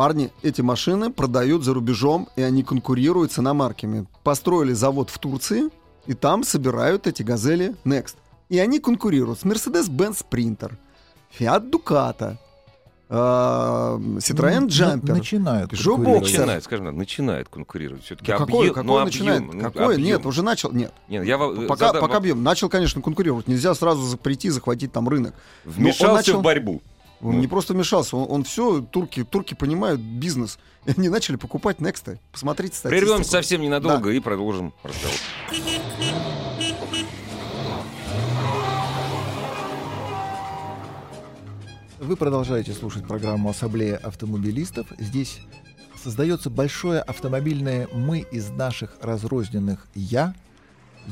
[0.00, 4.06] Парни, эти машины продают за рубежом, и они конкурируют с иномарками.
[4.24, 5.68] Построили завод в Турции,
[6.06, 8.14] и там собирают эти газели Next.
[8.48, 10.72] И они конкурируют с Mercedes-Benz Sprinter,
[11.38, 12.38] Fiat Ducato,
[13.10, 15.12] Citroёn Jumper.
[15.12, 16.22] Начинают конкурировать.
[16.22, 18.02] Начинает, скажем, начинает конкурировать.
[18.04, 19.42] Все-таки какой, объем, какой ну, начинает?
[19.42, 19.94] Объем, какой?
[19.96, 20.02] Объем.
[20.06, 20.72] Нет, уже начал.
[20.72, 20.94] Нет.
[21.08, 22.00] Нет я пока, задам...
[22.00, 22.42] пока объем.
[22.42, 23.48] Начал, конечно, конкурировать.
[23.48, 25.34] Нельзя сразу прийти, захватить там рынок.
[25.66, 26.38] Вмешался начал...
[26.38, 26.80] в борьбу.
[27.22, 27.40] Он ну.
[27.40, 30.58] не просто вмешался, он, он все, турки, турки понимают бизнес.
[30.86, 32.18] И они начали покупать Next.
[32.32, 33.06] Посмотрите статистику.
[33.06, 34.14] Прервемся совсем ненадолго да.
[34.14, 35.16] и продолжим разговор.
[41.98, 44.86] Вы продолжаете слушать программу «Ассамблея автомобилистов».
[44.98, 45.40] Здесь
[46.02, 50.34] создается большое автомобильное «мы» из наших разрозненных «я».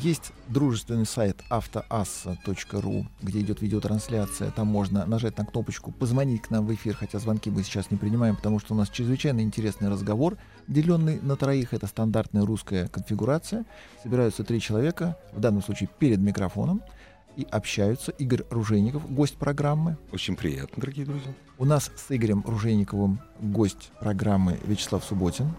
[0.02, 4.52] Есть дружественный сайт автоасса.ру, где идет видеотрансляция.
[4.52, 7.96] Там можно нажать на кнопочку «Позвонить к нам в эфир», хотя звонки мы сейчас не
[7.96, 10.36] принимаем, потому что у нас чрезвычайно интересный разговор,
[10.68, 11.74] деленный на троих.
[11.74, 13.64] Это стандартная русская конфигурация.
[14.02, 16.82] Собираются три человека, в данном случае перед микрофоном–
[17.38, 18.10] и общаются.
[18.12, 19.96] Игорь Ружейников, гость программы.
[20.12, 21.32] Очень приятно, дорогие друзья.
[21.56, 25.54] У нас с Игорем Ружейниковым гость программы Вячеслав Субботин,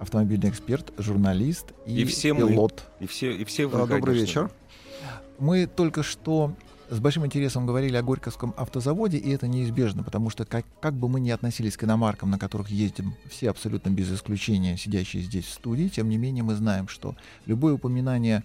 [0.00, 2.82] автомобильный эксперт, журналист и, и все пилот.
[2.98, 4.50] Мы, и все, и все вы, да, Добрый вечер.
[5.38, 6.54] Мы только что
[6.88, 11.08] с большим интересом говорили о Горьковском автозаводе, и это неизбежно, потому что как, как бы
[11.08, 15.52] мы ни относились к иномаркам, на которых ездим все абсолютно без исключения, сидящие здесь в
[15.52, 17.14] студии, тем не менее мы знаем, что
[17.46, 18.42] любое упоминание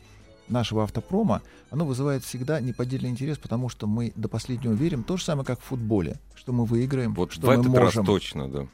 [0.47, 1.41] нашего автопрома,
[1.71, 5.59] оно вызывает всегда неподдельный интерес, потому что мы до последнего верим, то же самое, как
[5.59, 8.01] в футболе, что мы выиграем, вот что в мы этот можем.
[8.01, 8.67] раз точно, да.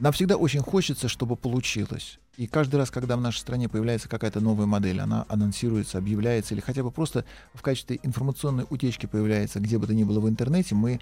[0.00, 2.18] Нам всегда очень хочется, чтобы получилось.
[2.38, 6.62] И каждый раз, когда в нашей стране появляется какая-то новая модель, она анонсируется, объявляется, или
[6.62, 10.74] хотя бы просто в качестве информационной утечки появляется, где бы то ни было в интернете,
[10.74, 11.00] мы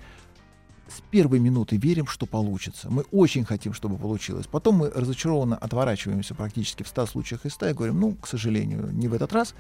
[0.89, 2.91] с первой минуты верим, что получится.
[2.91, 4.47] Мы очень хотим, чтобы получилось.
[4.49, 8.91] Потом мы разочарованно отворачиваемся практически в 100 случаях из 100 и говорим, ну, к сожалению,
[8.91, 9.55] не в этот раз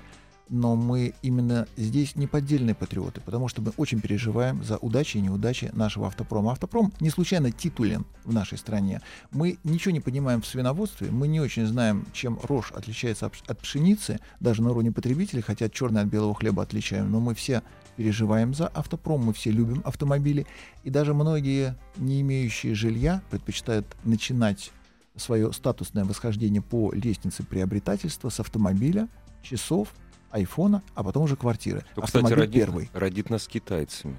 [0.50, 5.20] но мы именно здесь не поддельные патриоты, потому что мы очень переживаем за удачи и
[5.20, 6.52] неудачи нашего автопрома.
[6.52, 9.00] Автопром не случайно титулен в нашей стране.
[9.30, 14.20] Мы ничего не понимаем в свиноводстве, мы не очень знаем, чем рожь отличается от пшеницы,
[14.40, 17.62] даже на уровне потребителей, хотя черное от белого хлеба отличаем, но мы все
[17.96, 20.46] переживаем за автопром, мы все любим автомобили,
[20.84, 24.70] и даже многие, не имеющие жилья, предпочитают начинать
[25.16, 29.08] свое статусное восхождение по лестнице приобретательства с автомобиля,
[29.42, 29.92] часов,
[30.30, 31.84] айфона, а потом уже квартиры.
[31.94, 32.90] То, кстати, родит, первый.
[32.92, 34.16] родит нас китайцами.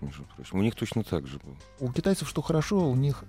[0.00, 0.58] Между прочим.
[0.58, 1.56] У них точно так же было.
[1.80, 3.24] У китайцев что хорошо, у них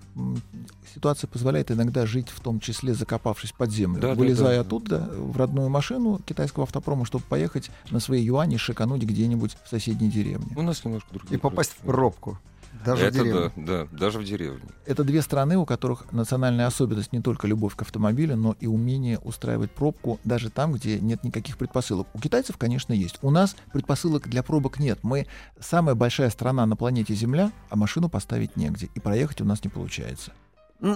[0.93, 4.61] ситуация позволяет иногда жить, в том числе закопавшись под землю, да, вылезая да, да.
[4.61, 10.11] оттуда в родную машину китайского автопрома, чтобы поехать на свои юани шикануть где-нибудь в соседней
[10.11, 10.53] деревне.
[10.55, 11.37] У нас немножко другие.
[11.37, 12.37] И попасть в пробку.
[12.85, 13.51] Даже это в деревне.
[13.55, 14.69] Да, да, даже в деревне.
[14.85, 19.19] Это две страны, у которых национальная особенность не только любовь к автомобилю, но и умение
[19.19, 22.07] устраивать пробку даже там, где нет никаких предпосылок.
[22.13, 23.17] У китайцев, конечно, есть.
[23.21, 24.99] У нас предпосылок для пробок нет.
[25.03, 25.27] Мы
[25.59, 28.89] самая большая страна на планете Земля, а машину поставить негде.
[28.95, 30.31] И проехать у нас не получается.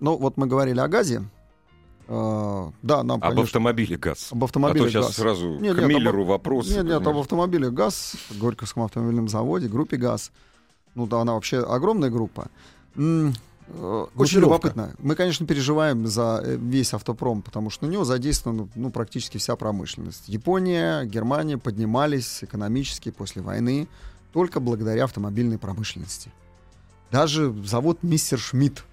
[0.00, 1.22] Ну, вот мы говорили о газе.
[2.06, 4.32] Uh, да, нам, об автомобиле ГАЗ.
[4.32, 5.16] Об автомобиле а то сейчас ГАЗ.
[5.16, 6.28] сразу нет, к нет, Миллеру об...
[6.28, 6.68] вопрос.
[6.68, 10.30] Нет, нет, об автомобиле ГАЗ, Горьковском автомобильном заводе, группе ГАЗ
[10.94, 12.48] ну да, она вообще огромная группа.
[13.68, 14.94] Э, очень любопытно.
[14.98, 19.56] Мы, конечно, переживаем за э, весь автопром, потому что на него задействована ну, практически вся
[19.56, 20.28] промышленность.
[20.28, 23.88] Япония, Германия поднимались экономически после войны
[24.32, 26.30] только благодаря автомобильной промышленности.
[27.10, 28.84] Даже завод Мистер Шмидт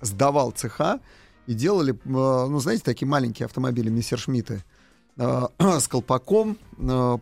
[0.00, 1.00] сдавал цеха
[1.46, 4.62] и делали, э, ну, знаете, такие маленькие автомобили Мистер Шмидты
[5.16, 6.56] с колпаком,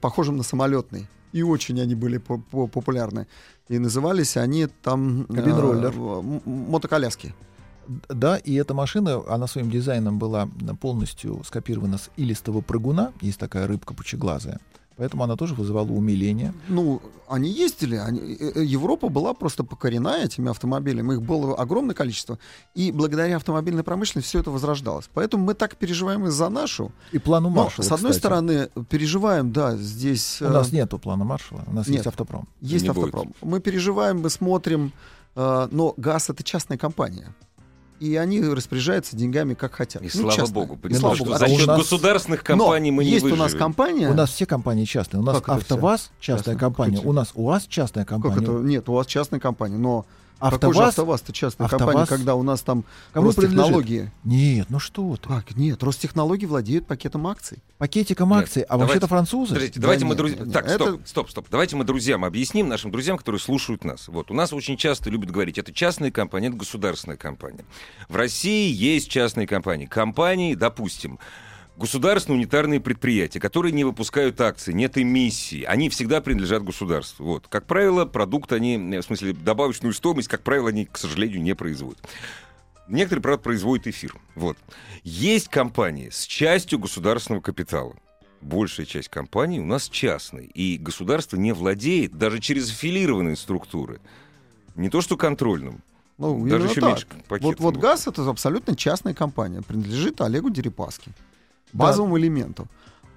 [0.02, 1.06] похожим на самолетный.
[1.32, 3.26] И очень они были популярны.
[3.68, 5.24] И назывались они там...
[5.24, 5.92] Кабинроллер.
[5.96, 7.34] Э, мотоколяски.
[8.08, 10.48] Да, и эта машина, она своим дизайном была
[10.80, 13.12] полностью скопирована с илистого прыгуна.
[13.20, 14.60] Есть такая рыбка пучеглазая.
[14.96, 16.54] Поэтому она тоже вызывала умиление.
[16.68, 17.96] Ну, они ездили.
[17.96, 21.14] Они, э, э, Европа была просто покорена этими автомобилями.
[21.14, 22.38] Их было огромное количество.
[22.74, 25.10] И благодаря автомобильной промышленности все это возрождалось.
[25.12, 26.92] Поэтому мы так переживаем и за нашу.
[27.12, 28.18] И плану Маршала, С одной кстати.
[28.18, 30.40] стороны, переживаем, да, здесь...
[30.40, 32.48] У нас нету плана Маршала, у нас Нет, есть автопром.
[32.62, 33.28] Есть Не автопром.
[33.28, 33.36] Будет.
[33.42, 34.92] Мы переживаем, мы смотрим,
[35.34, 37.34] но ГАЗ— это частная компания
[38.00, 40.02] и они распоряжаются деньгами как хотят.
[40.02, 40.54] И ну, слава частно.
[40.54, 41.34] богу, и слава богу.
[41.34, 41.78] за счет нас...
[41.78, 43.40] государственных компаний Но мы не есть выживем.
[43.40, 44.08] у нас компания.
[44.08, 45.20] У нас все компании частные.
[45.20, 46.58] У нас как АвтоВАЗ частная Частно?
[46.58, 48.34] компания, у нас УАЗ частная компания.
[48.34, 48.52] Как это?
[48.52, 50.06] Нет, у вас частная компания, но
[50.38, 54.10] АвтоВАЗ, Какой же АвтоВАЗ-то частная АвтоВАЗ, компания, когда у нас там кому Ростехнологии?
[54.24, 55.28] Нет, ну что ты.
[55.28, 55.56] Как?
[55.56, 57.58] Нет, Ростехнологии владеют пакетом акций.
[57.78, 59.54] Пакетиком нет, акций, а давайте, вообще-то французы.
[59.54, 60.50] Подождите, давайте да мы друзьям...
[60.50, 61.08] Так, стоп, это...
[61.08, 61.46] стоп, стоп.
[61.50, 64.08] Давайте мы друзьям объясним, нашим друзьям, которые слушают нас.
[64.08, 67.64] Вот, у нас очень часто любят говорить, это частная компания, это государственная компания.
[68.08, 69.86] В России есть частные компании.
[69.86, 71.18] Компании, допустим,
[71.76, 77.24] государственные унитарные предприятия, которые не выпускают акции, нет эмиссии, они всегда принадлежат государству.
[77.24, 77.46] Вот.
[77.48, 81.98] Как правило, продукт они, в смысле, добавочную стоимость, как правило, они, к сожалению, не производят.
[82.88, 84.14] Некоторые, правда, производят эфир.
[84.34, 84.56] Вот.
[85.02, 87.94] Есть компании с частью государственного капитала.
[88.40, 90.46] Большая часть компаний у нас частные.
[90.46, 94.00] И государство не владеет даже через аффилированные структуры.
[94.76, 95.82] Не то что контрольным.
[96.18, 96.90] Ну, даже еще так.
[96.90, 97.60] меньше пакетов.
[97.60, 99.62] Вот, вот ГАЗ— это абсолютно частная компания.
[99.62, 101.10] Принадлежит Олегу Дерипаске
[101.76, 102.18] базовым да.
[102.18, 102.68] элементом.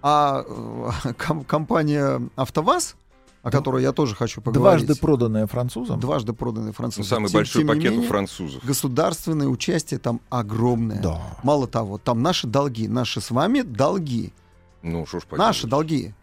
[0.02, 2.96] А э, ком- компания АвтоВАЗ,
[3.42, 4.86] о которой я тоже хочу поговорить.
[4.86, 6.00] Дважды проданная французам.
[6.00, 7.04] Дважды проданная французам.
[7.04, 8.64] Ну, самый тем, большой тем пакет менее, у французов.
[8.64, 11.02] Государственное участие там огромное.
[11.02, 11.22] Да.
[11.44, 14.34] Мало того, там наши долги, наши с вами долги.
[14.82, 16.14] Ну, что ж Наши долги.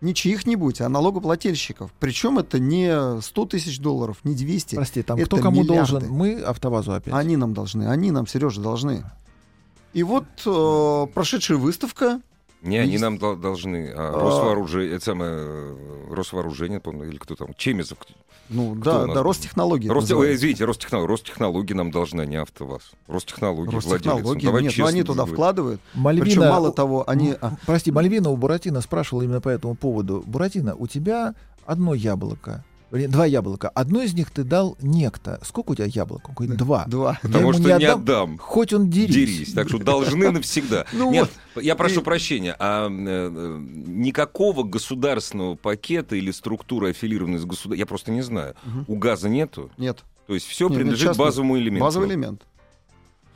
[0.00, 1.90] Не чьих-нибудь, а налогоплательщиков.
[1.98, 4.76] Причем это не 100 тысяч долларов, не 200.
[4.76, 5.92] Прости, там кто кому миллиарды.
[5.92, 6.10] должен?
[6.10, 7.12] Мы АвтоВАЗу опять.
[7.12, 9.04] Они нам должны, они нам, Сережа, должны.
[9.92, 12.20] И вот э, прошедшая выставка.
[12.62, 13.92] Не, они нам должны.
[13.94, 17.98] А, а, Росвооружение, это самое, э, Росвооружение, помню, или кто там, Чемезов.
[18.48, 19.88] Ну да, да, Ростехнологии.
[19.88, 21.10] Рост, ой, извините, Ростехнологии.
[21.10, 22.82] Ростехнологии нам должны, а не АвтоВАЗ.
[23.06, 25.80] Ростехнологии, Ростехнологии, нет, но они туда вкладывают.
[25.94, 27.34] Мальвина, Причем мало того, они...
[27.40, 30.24] А прости, Мальвина у Буратино спрашивала именно по этому поводу.
[30.26, 31.34] Буратино, у тебя
[31.66, 33.68] одно яблоко Два яблока.
[33.68, 35.38] Одно из них ты дал некто.
[35.44, 36.30] Сколько у тебя яблок?
[36.40, 36.84] Он два.
[36.86, 37.18] Два.
[37.22, 38.38] Потому что не, отдам, не отдам.
[38.38, 39.14] Хоть он дерись.
[39.14, 39.52] Дерись.
[39.52, 40.86] Так что должны навсегда.
[40.92, 42.56] Ну Нет, я прошу прощения.
[42.58, 48.54] А э, никакого государственного пакета или структуры аффилированной с государством, я просто не знаю.
[48.86, 49.70] У газа нету?
[49.76, 50.04] Нет.
[50.26, 51.84] То есть все принадлежит базовому элементу.
[51.84, 52.42] Базовый элемент.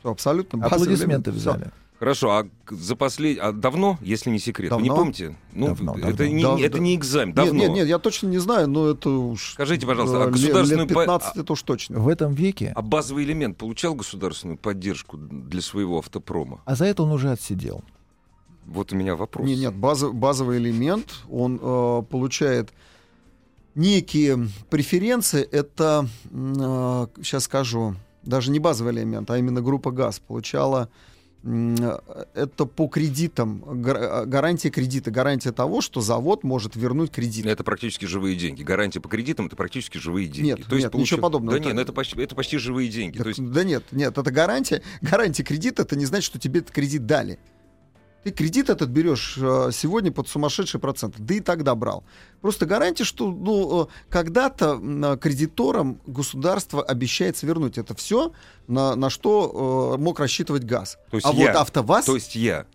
[0.03, 1.71] Абсолютно базовый Аплодисменты взяли.
[2.03, 3.39] Хорошо, а за послед...
[3.39, 4.71] а давно, если не секрет?
[4.71, 4.83] Давно?
[4.83, 5.37] Вы не помните?
[5.53, 6.25] Ну, давно, это, давно.
[6.25, 7.53] Не, да, это не экзамен, давно.
[7.53, 9.53] Нет, нет, нет, я точно не знаю, но это уж...
[9.53, 10.85] Скажите, пожалуйста, а государственную...
[10.85, 11.99] Лет 15 это уж точно.
[12.01, 12.73] В этом веке...
[12.75, 16.61] А базовый элемент получал государственную поддержку для своего автопрома?
[16.65, 17.85] А за это он уже отсидел.
[18.65, 19.47] Вот у меня вопрос.
[19.47, 22.73] Нет, нет, базов, базовый элемент, он э, получает
[23.75, 30.89] некие преференции, это, э, сейчас скажу, даже не базовый элемент, а именно группа ГАЗ получала
[31.43, 37.45] это по кредитам, гарантия кредита, гарантия того, что завод может вернуть кредит.
[37.45, 38.63] Это практически живые деньги.
[38.63, 40.47] Гарантия по кредитам это практически живые деньги.
[40.47, 41.05] Нет, То есть, нет получ...
[41.05, 41.53] ничего подобного.
[41.53, 41.67] Да это...
[41.67, 43.17] нет, ну это почти, это почти живые деньги.
[43.17, 43.51] Так, То есть...
[43.51, 44.81] Да нет, нет, это гарантия.
[45.01, 47.39] Гарантия кредита, это не значит, что тебе этот кредит дали.
[48.23, 52.03] Ты кредит этот берешь э, сегодня под сумасшедший процент, да и тогда брал.
[52.41, 58.31] Просто гарантия, что ну, э, когда-то кредиторам государство обещает вернуть это все,
[58.67, 60.97] на, на что э, мог рассчитывать газ.
[61.11, 62.05] То есть а я, вот АвтоВАЗ...
[62.05, 62.65] То есть я.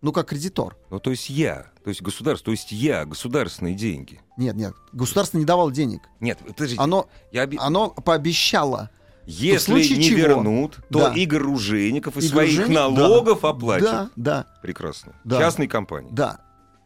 [0.00, 0.76] Ну, как кредитор.
[0.90, 1.72] Ну, то есть я.
[1.82, 2.46] То есть государство.
[2.46, 3.04] То есть я.
[3.04, 4.20] Государственные деньги.
[4.36, 4.74] Нет, нет.
[4.92, 6.02] Государство не давало денег.
[6.20, 6.80] Нет, подождите.
[6.80, 8.90] Оно, я оно пообещало
[9.28, 10.18] если не чего?
[10.18, 11.12] вернут, то да.
[11.14, 12.74] Игорь Ружейников из Игорь своих Ружейник?
[12.74, 13.48] налогов да.
[13.50, 13.84] оплатит.
[13.84, 14.46] Да, да.
[14.62, 15.12] Прекрасно.
[15.24, 15.38] Да.
[15.38, 16.08] Частной компании.
[16.10, 16.40] Да.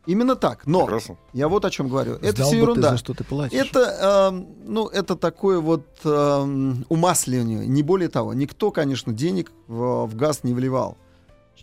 [0.07, 0.67] Именно так.
[0.67, 1.17] Но Прекрасно.
[1.33, 2.17] я вот о чем говорю.
[2.17, 2.89] Сдал это все ерунда.
[2.89, 3.57] Ты за что ты платишь.
[3.57, 7.67] Это, э, ну, это такое вот э, умасливание.
[7.67, 8.35] Не более того.
[8.35, 10.99] Никто, конечно, денег в, в газ не вливал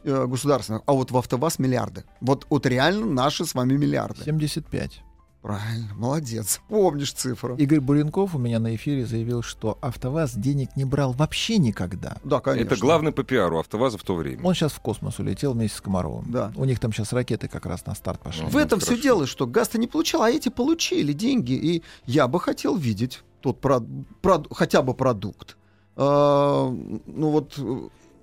[0.05, 2.05] э, государственных, а вот в АвтоВАЗ миллиарды.
[2.21, 4.23] Вот, вот реально наши с вами миллиарды.
[4.23, 5.01] 75.
[5.41, 6.59] Правильно, молодец.
[6.67, 7.55] Помнишь цифру.
[7.55, 12.17] Игорь Буренков у меня на эфире заявил, что АвтоВАЗ денег не брал вообще никогда.
[12.25, 12.73] Да, конечно.
[12.73, 14.43] Это главный по пиару АвтоВАЗа в то время.
[14.43, 16.29] Он сейчас в космос улетел вместе с Комаровым.
[16.29, 16.51] Да.
[16.57, 18.47] У них там сейчас ракеты как раз на старт пошли.
[18.47, 21.53] В этом все дело, что газ-то не получал, а эти получили деньги.
[21.53, 23.85] И я бы хотел видеть тот прод...
[24.21, 24.47] Прод...
[24.51, 25.55] хотя бы продукт.
[25.95, 27.57] А, ну вот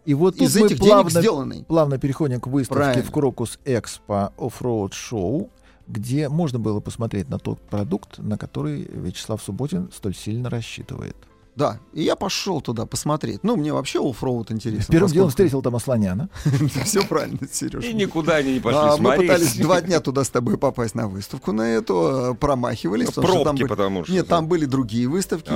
[0.07, 1.65] и вот из этих мы плавно, денег сделанный.
[1.65, 3.03] плавно переходим к выставке Правильно.
[3.03, 5.51] в Крокус Экспо Offroad Show
[5.87, 11.17] где можно было посмотреть на тот продукт, на который Вячеслав Субботин столь сильно рассчитывает.
[11.57, 13.43] Да, и я пошел туда посмотреть.
[13.43, 14.93] Ну, мне вообще оффроуд интересно.
[14.93, 16.29] Первым делом встретил там Асланяна.
[16.85, 17.87] Все правильно, Сережа.
[17.89, 21.53] И никуда они не пошли Мы пытались два дня туда с тобой попасть на выставку
[21.53, 23.11] на эту, э, промахивались.
[23.11, 24.13] Пробки, потому что.
[24.13, 25.51] Нет, там были другие выставки.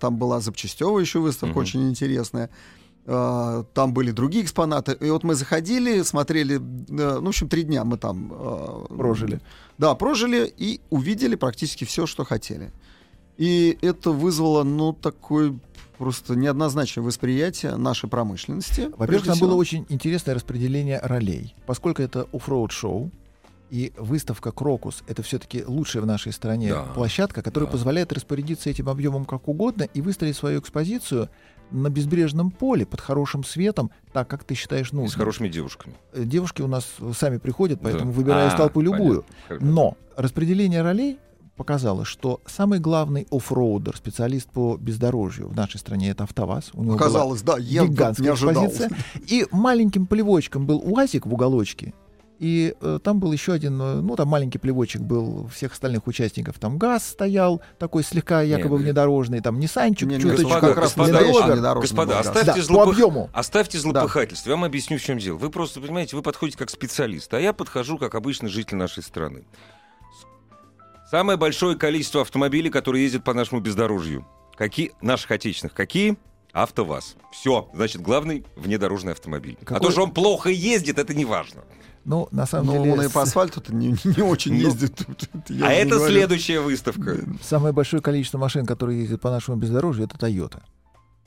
[0.00, 2.50] Там была запчастевая еще выставка, очень интересная.
[3.04, 4.96] А, там были другие экспонаты.
[5.00, 8.32] И вот мы заходили, смотрели, э, ну, в общем, три дня мы там...
[8.32, 9.40] Э, прожили.
[9.78, 12.70] Да, прожили и увидели практически все, что хотели.
[13.38, 15.58] И это вызвало, ну, такой
[15.98, 18.90] просто неоднозначное восприятие нашей промышленности.
[18.96, 21.54] Во-первых, там было очень интересное распределение ролей.
[21.66, 23.10] Поскольку это оффроуд-шоу,
[23.70, 26.82] И выставка Крокус это все-таки лучшая в нашей стране да.
[26.94, 27.72] площадка, которая да.
[27.72, 31.30] позволяет распорядиться этим объемом как угодно и выставить свою экспозицию
[31.72, 35.08] на безбрежном поле под хорошим светом, так как ты считаешь нужным.
[35.08, 35.94] И с хорошими девушками.
[36.12, 38.16] Э, девушки у нас сами приходят, поэтому да.
[38.16, 39.24] выбираю из толпы любую.
[39.48, 39.70] Понятно.
[39.70, 41.18] Но распределение ролей
[41.56, 46.70] показало, что самый главный оффроудер, специалист по бездорожью в нашей стране, это АвтоВАЗ.
[46.74, 48.66] У него Оказалось, да, я гигантская не ожидал.
[48.66, 48.98] Экспозиция.
[49.26, 51.94] И маленьким плевочком был УАЗик в уголочке,
[52.42, 56.58] и э, там был еще один, э, ну, там маленький плевочек был всех остальных участников.
[56.58, 60.96] Там ГАЗ стоял, такой слегка якобы не, внедорожный, там Ниссанчик, не, чуточку господа, как раз
[60.96, 62.94] господа, а, господа, оставьте, да, злопых...
[62.94, 63.30] объему.
[63.32, 64.48] оставьте злопыхательство.
[64.48, 64.54] Да.
[64.54, 65.36] Я вам объясню, в чем дело.
[65.36, 69.44] Вы просто, понимаете, вы подходите как специалист, а я подхожу как обычный житель нашей страны.
[71.12, 74.26] Самое большое количество автомобилей, которые ездят по нашему бездорожью.
[74.56, 74.90] Какие?
[75.00, 75.74] Наших отечественных.
[75.74, 76.16] Какие?
[76.52, 77.14] АвтоВАЗ.
[77.30, 79.56] Все, значит, главный внедорожный автомобиль.
[79.60, 79.76] Какой...
[79.76, 81.62] А то, что он плохо ездит, это не важно.
[82.04, 82.92] Ну, на самом Но деле...
[82.92, 85.06] он и по асфальту-то не, не очень ну, ездит.
[85.62, 86.12] а это говорю.
[86.12, 87.18] следующая выставка.
[87.42, 90.62] Самое большое количество машин, которые ездят по нашему бездорожью, это Toyota.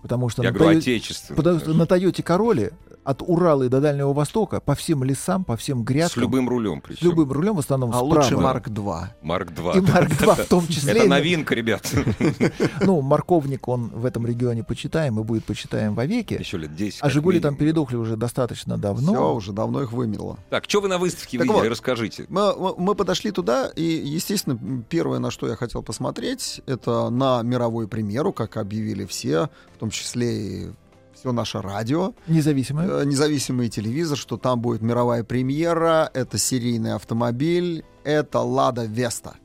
[0.05, 1.35] Потому что Я на говорю, отечественные.
[1.35, 5.57] Потому что на Тойоте Короле от Урала и до Дальнего Востока по всем лесам, по
[5.57, 6.21] всем грядкам.
[6.21, 6.99] С любым рулем причем.
[6.99, 8.13] С любым рулем в основном А справа.
[8.13, 9.11] лучше Марк 2.
[9.23, 9.73] Марк 2.
[9.73, 10.93] И Марк 2 в том числе.
[10.93, 11.91] Это новинка, ребят.
[12.81, 16.35] Ну, морковник, он в этом регионе почитаем и будет почитаем вовеки.
[16.35, 16.99] Еще лет 10.
[17.01, 19.13] А Жигули там передохли уже достаточно давно.
[19.13, 20.37] Все, уже давно их вымело.
[20.49, 21.61] Так, что вы на выставке так видели?
[21.61, 22.25] Вот, Расскажите.
[22.29, 27.87] Мы, мы подошли туда, и, естественно, первое, на что я хотел посмотреть, это на мировую
[27.87, 30.69] премьеру, как объявили все, в том числе и
[31.15, 32.13] все наше радио.
[32.27, 33.01] Независимое.
[33.01, 39.35] Э, независимый телевизор, что там будет мировая премьера, это серийный автомобиль, это «Лада Веста».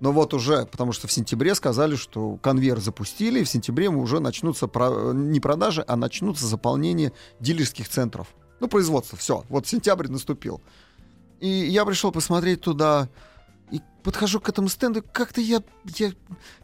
[0.00, 4.18] Но вот уже, потому что в сентябре сказали, что конвейер запустили, и в сентябре уже
[4.18, 8.28] начнутся про, не продажи, а начнутся заполнение дилерских центров.
[8.60, 9.44] Ну, производство, все.
[9.48, 10.62] Вот сентябрь наступил.
[11.38, 13.08] И я пришел посмотреть туда,
[13.70, 15.62] и подхожу к этому стенду, как-то я,
[15.96, 16.12] я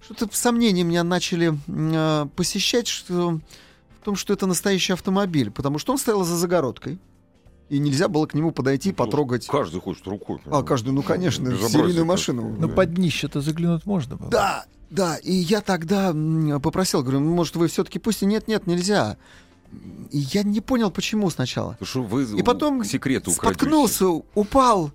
[0.02, 3.40] что-то сомнения меня начали э, посещать, что
[4.06, 7.00] том, что это настоящий автомобиль, потому что он стоял за загородкой.
[7.68, 9.48] И нельзя было к нему подойти, ну, потрогать.
[9.48, 10.38] Каждый хочет рукой.
[10.46, 12.56] А, каждый, ну, конечно, в серийную машину.
[12.56, 14.30] Но под днище-то заглянуть можно было.
[14.30, 15.16] Да, да.
[15.16, 16.14] И я тогда
[16.62, 19.16] попросил, говорю, «Ну, может, вы все-таки пусть нет, нет, нельзя.
[20.12, 21.76] И я не понял, почему сначала.
[21.82, 24.92] Что вы и потом к секрету споткнулся, упал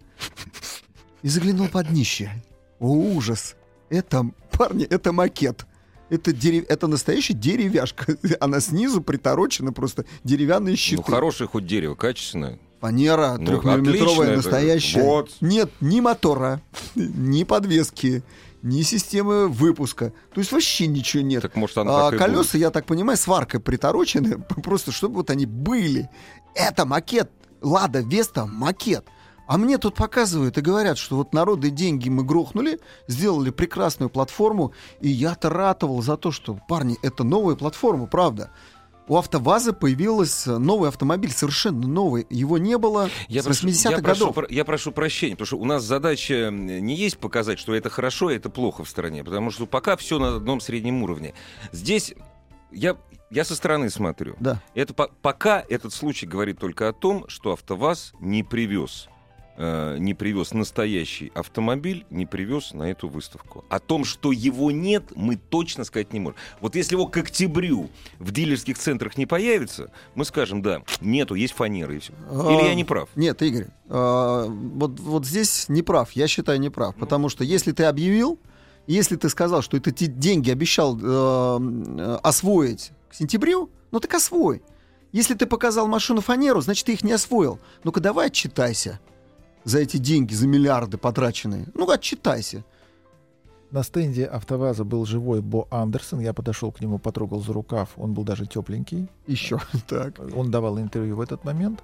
[1.23, 2.31] и заглянул под днище.
[2.79, 3.55] О, ужас.
[3.89, 5.65] Это, парни, это макет
[6.11, 6.65] это, дерев...
[6.67, 8.17] это настоящая деревяшка.
[8.39, 11.03] Она снизу приторочена просто деревянные щиты.
[11.07, 12.59] Ну, хорошее хоть дерево, качественное.
[12.81, 15.01] Фанера ну, трехмиллиметровая настоящая.
[15.01, 15.31] Вот.
[15.39, 16.61] Нет ни мотора,
[16.95, 18.23] ни подвески,
[18.61, 20.13] ни системы выпуска.
[20.33, 21.43] То есть вообще ничего нет.
[21.43, 26.09] Так может она а, колеса, я так понимаю, сваркой приторочены, просто чтобы вот они были.
[26.55, 27.31] Это макет.
[27.61, 29.05] Лада Веста макет.
[29.51, 34.71] А мне тут показывают и говорят, что вот народы деньги мы грохнули, сделали прекрасную платформу,
[35.01, 38.49] и я-то ратовал за то, что, парни, это новая платформа, правда.
[39.09, 42.25] У АвтоВАЗа появился новый автомобиль, совершенно новый.
[42.29, 44.33] Его не было я с 80-х годов.
[44.33, 48.27] Прошу, я прошу прощения, потому что у нас задача не есть показать, что это хорошо,
[48.27, 51.33] а это плохо в стране, потому что пока все на одном среднем уровне.
[51.73, 52.13] Здесь
[52.71, 52.95] я,
[53.29, 54.37] я со стороны смотрю.
[54.39, 54.61] Да.
[54.75, 59.09] Это по, пока этот случай говорит только о том, что АвтоВАЗ не привез
[59.63, 63.63] Э, не привез настоящий автомобиль, не привез на эту выставку.
[63.69, 66.35] О том, что его нет, мы точно сказать не можем.
[66.61, 71.53] Вот если его к октябрю в дилерских центрах не появится, мы скажем, да, нету, есть
[71.53, 72.13] фанеры и все.
[72.31, 73.07] Или я не прав?
[73.15, 77.43] А, нет, Игорь, а, вот, вот здесь не прав, я считаю не прав, потому что
[77.43, 78.39] если ты объявил,
[78.87, 84.63] если ты сказал, что это деньги обещал э, освоить к сентябрю, ну так освой.
[85.11, 87.59] Если ты показал машину фанеру, значит, ты их не освоил.
[87.83, 88.99] Ну-ка давай отчитайся
[89.63, 91.67] за эти деньги, за миллиарды потраченные.
[91.73, 92.63] Ну, отчитайся.
[93.71, 96.19] На стенде АвтоВАЗа был живой Бо Андерсон.
[96.19, 97.91] Я подошел к нему, потрогал за рукав.
[97.95, 99.07] Он был даже тепленький.
[99.27, 100.19] Еще так.
[100.35, 101.81] Он давал интервью в этот момент.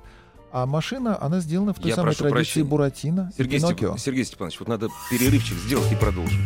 [0.52, 2.66] А машина, она сделана в той Я самой традиции прощения.
[2.66, 4.00] Буратино Сергей, Степ...
[4.00, 6.40] Сергей Степанович, вот надо перерывчик сделать и продолжим.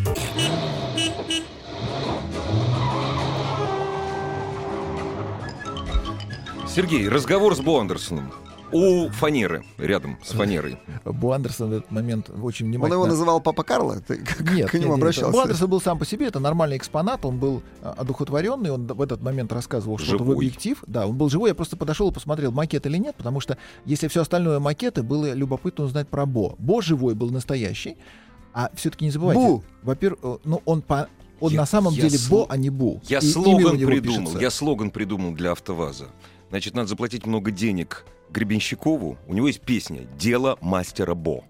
[6.67, 8.31] Сергей, разговор с Бо Андерсоном
[8.71, 10.77] у фанеры, рядом с фанерой.
[11.05, 12.99] Бу Андерсон в этот момент очень внимательно...
[12.99, 13.99] Он его называл Папа Карло?
[13.99, 15.31] Ты как нет, к нему нет, обращался?
[15.31, 19.01] Бу Андерсон был сам по себе, это нормальный экспонат, он был а, одухотворенный, он в
[19.01, 20.83] этот момент рассказывал что-то в объектив.
[20.87, 24.07] Да, он был живой, я просто подошел и посмотрел, макет или нет, потому что если
[24.07, 26.55] все остальное макеты, было любопытно узнать про Бо.
[26.57, 27.97] Бо живой был настоящий,
[28.53, 29.63] а все-таки не забывайте, Бу.
[29.83, 31.07] во-первых, э, ну он по
[31.41, 32.45] он я, на самом деле сло...
[32.45, 33.01] Бо, а не Бу.
[33.07, 34.19] Я и слоган придумал.
[34.19, 34.39] Пишется.
[34.39, 36.07] Я слоган придумал для АвтоВАЗа.
[36.51, 41.45] Значит, надо заплатить много денег Гребенщикову, у него есть песня «Дело мастера Бо».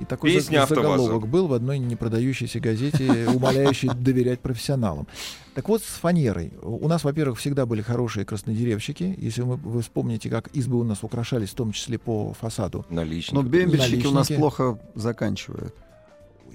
[0.00, 5.06] И такой Песня заголовок был в одной непродающейся газете, умоляющей доверять профессионалам.
[5.54, 6.52] Так вот, с фанерой.
[6.62, 9.14] У нас, во-первых, всегда были хорошие краснодеревщики.
[9.18, 12.84] Если вы, вы вспомните, как избы у нас украшались, в том числе по фасаду.
[12.90, 13.34] Наличники.
[13.36, 15.76] Но бембельщики у нас плохо заканчивают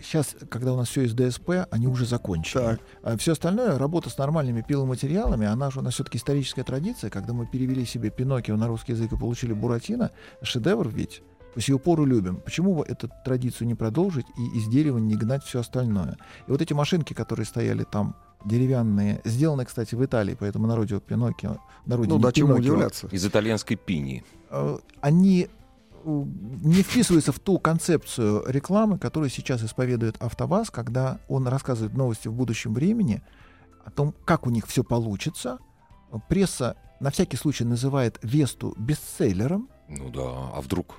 [0.02, 2.62] сейчас, когда у нас все из ДСП, они уже закончили.
[2.62, 2.80] Так.
[3.04, 7.34] А все остальное, работа с нормальными пиломатериалами, она же у нас все-таки историческая традиция, когда
[7.34, 10.12] мы перевели себе Пиноккио на русский язык и получили Буратино,
[10.42, 11.22] шедевр ведь.
[11.54, 12.38] По сию пору любим.
[12.38, 16.18] Почему бы эту традицию не продолжить и из дерева не гнать все остальное?
[16.48, 18.16] И вот эти машинки, которые стояли там,
[18.46, 23.08] деревянные, сделаны, кстати, в Италии, поэтому народе Пиноккио, народе ну да, чему удивляться.
[23.08, 24.24] Из итальянской пини.
[24.52, 25.50] Э, они
[26.06, 32.34] не вписывается в ту концепцию рекламы, которую сейчас исповедует АвтоВАЗ, когда он рассказывает новости в
[32.34, 33.22] будущем времени
[33.86, 35.60] о том, как у них все получится.
[36.30, 39.70] Пресса на всякий случай называет Весту бестселлером.
[39.90, 40.96] Ну да, а вдруг?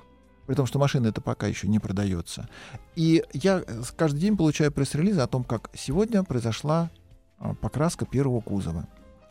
[0.47, 2.49] При том, что машина это пока еще не продается.
[2.95, 3.63] И я
[3.95, 6.89] каждый день получаю пресс-релизы о том, как сегодня произошла
[7.37, 8.87] а, покраска первого кузова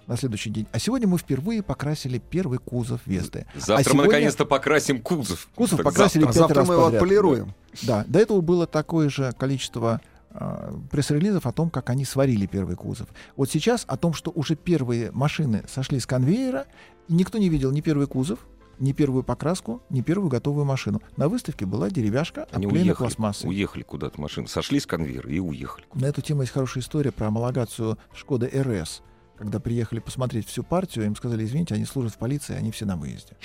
[0.08, 0.66] на следующий день.
[0.72, 3.46] А сегодня мы впервые покрасили первый кузов Весты.
[3.54, 4.00] Завтра а сегодня...
[4.00, 5.48] мы наконец-то покрасим кузов.
[5.54, 6.26] Кузов так покрасили завтра.
[6.26, 6.88] пять завтра раз мы подряд.
[6.88, 7.54] его отполируем.
[7.82, 10.00] Да, до этого было такое же количество
[10.30, 13.08] э, пресс-релизов о том, как они сварили первый кузов.
[13.36, 16.66] Вот сейчас о том, что уже первые машины сошли с конвейера,
[17.08, 18.38] никто не видел ни первый кузов,
[18.78, 21.02] ни первую покраску, ни первую готовую машину.
[21.18, 23.50] На выставке была деревяшка, Они уехали, пластмассой.
[23.50, 25.84] Уехали куда-то машины, сошли с конвейера и уехали.
[25.92, 29.02] На эту тему есть хорошая история про homologацию Шкода РС
[29.38, 32.96] когда приехали посмотреть всю партию, им сказали, извините, они служат в полиции, они все на
[32.96, 33.36] выезде.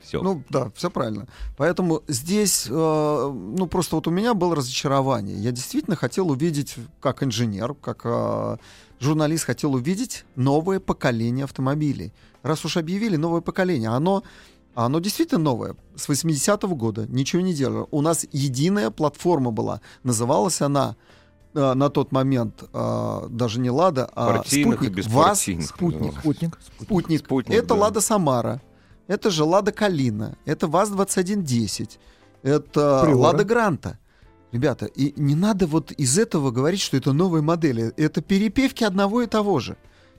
[0.00, 0.22] Все.
[0.22, 1.26] Ну да, все правильно.
[1.56, 5.36] Поэтому здесь, э, ну просто вот у меня было разочарование.
[5.36, 8.56] Я действительно хотел увидеть, как инженер, как э,
[9.00, 12.12] журналист, хотел увидеть новое поколение автомобилей.
[12.42, 14.22] Раз уж объявили новое поколение, оно,
[14.74, 15.76] оно действительно новое.
[15.94, 17.88] С 80-го года ничего не делало.
[17.90, 19.80] У нас единая платформа была.
[20.04, 20.96] Называлась она
[21.58, 25.06] а, на тот момент а, даже не Лада, а Партийных спутник.
[25.08, 25.64] ВАЗ, спутник.
[25.66, 26.18] Спутник.
[26.20, 26.58] Спутник.
[26.80, 27.20] спутник.
[27.20, 27.58] спутник.
[27.58, 27.74] Это да.
[27.74, 28.62] Лада Самара.
[29.08, 30.36] Это же Лада Калина.
[30.44, 31.98] Это ВАЗ-2110.
[32.42, 33.16] Это Приора.
[33.16, 33.98] Лада Гранта.
[34.52, 37.92] Ребята, и не надо вот из этого говорить, что это новые модели.
[37.96, 39.76] Это перепевки одного и того же.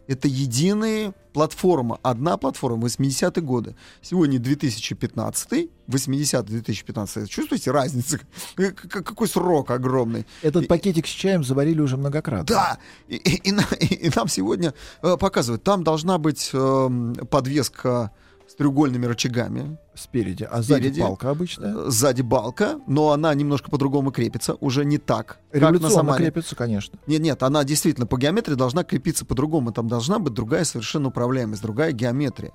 [0.09, 3.75] Это единая платформа, одна платформа, 80-е годы.
[4.01, 7.27] Сегодня 2015 80-2015.
[7.27, 8.17] Чувствуете разницу?
[8.55, 10.25] Какой срок огромный.
[10.41, 12.43] Этот пакетик с чаем заварили уже многократно.
[12.43, 18.11] Да, и, и, и, и нам сегодня э, показывают, там должна быть э, подвеска
[18.49, 19.77] с треугольными рычагами.
[19.93, 21.89] Спереди, а сзади Спереди, балка обычная?
[21.91, 26.25] Сзади балка, но она немножко по-другому крепится, уже не так, как на Самаре.
[26.25, 26.97] крепится, конечно.
[27.05, 31.61] Нет, нет, она действительно по геометрии должна крепиться по-другому, там должна быть другая совершенно управляемость,
[31.61, 32.51] другая геометрия.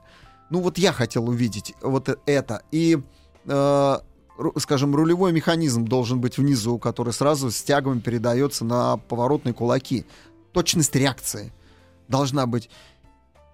[0.50, 2.62] Ну вот я хотел увидеть вот это.
[2.72, 3.00] И,
[3.46, 3.96] э,
[4.56, 10.06] скажем, рулевой механизм должен быть внизу, который сразу с тягом передается на поворотные кулаки.
[10.52, 11.52] Точность реакции
[12.08, 12.68] должна быть.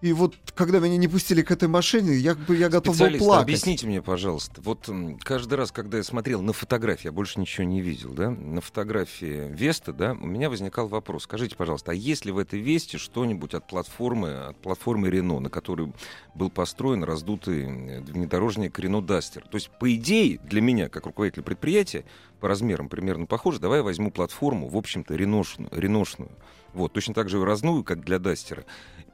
[0.00, 3.42] И вот, когда меня не пустили к этой машине, я, я готов был плакать.
[3.42, 4.88] объясните мне, пожалуйста, вот
[5.22, 9.48] каждый раз, когда я смотрел на фотографии, я больше ничего не видел, да, на фотографии
[9.50, 11.24] Веста, да, у меня возникал вопрос.
[11.24, 15.50] Скажите, пожалуйста, а есть ли в этой Весте что-нибудь от платформы, от платформы Рено, на
[15.50, 15.92] которой
[16.34, 19.42] был построен раздутый внедорожник Рено Дастер?
[19.42, 22.04] То есть, по идее, для меня, как руководителя предприятия,
[22.40, 26.30] по размерам примерно похоже, давай я возьму платформу, в общем-то, реношную, реношную.
[26.72, 28.64] Вот, точно так же разную, как для Дастера.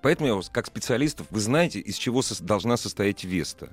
[0.03, 3.71] Поэтому я как специалистов, вы знаете, из чего со- должна состоять Веста.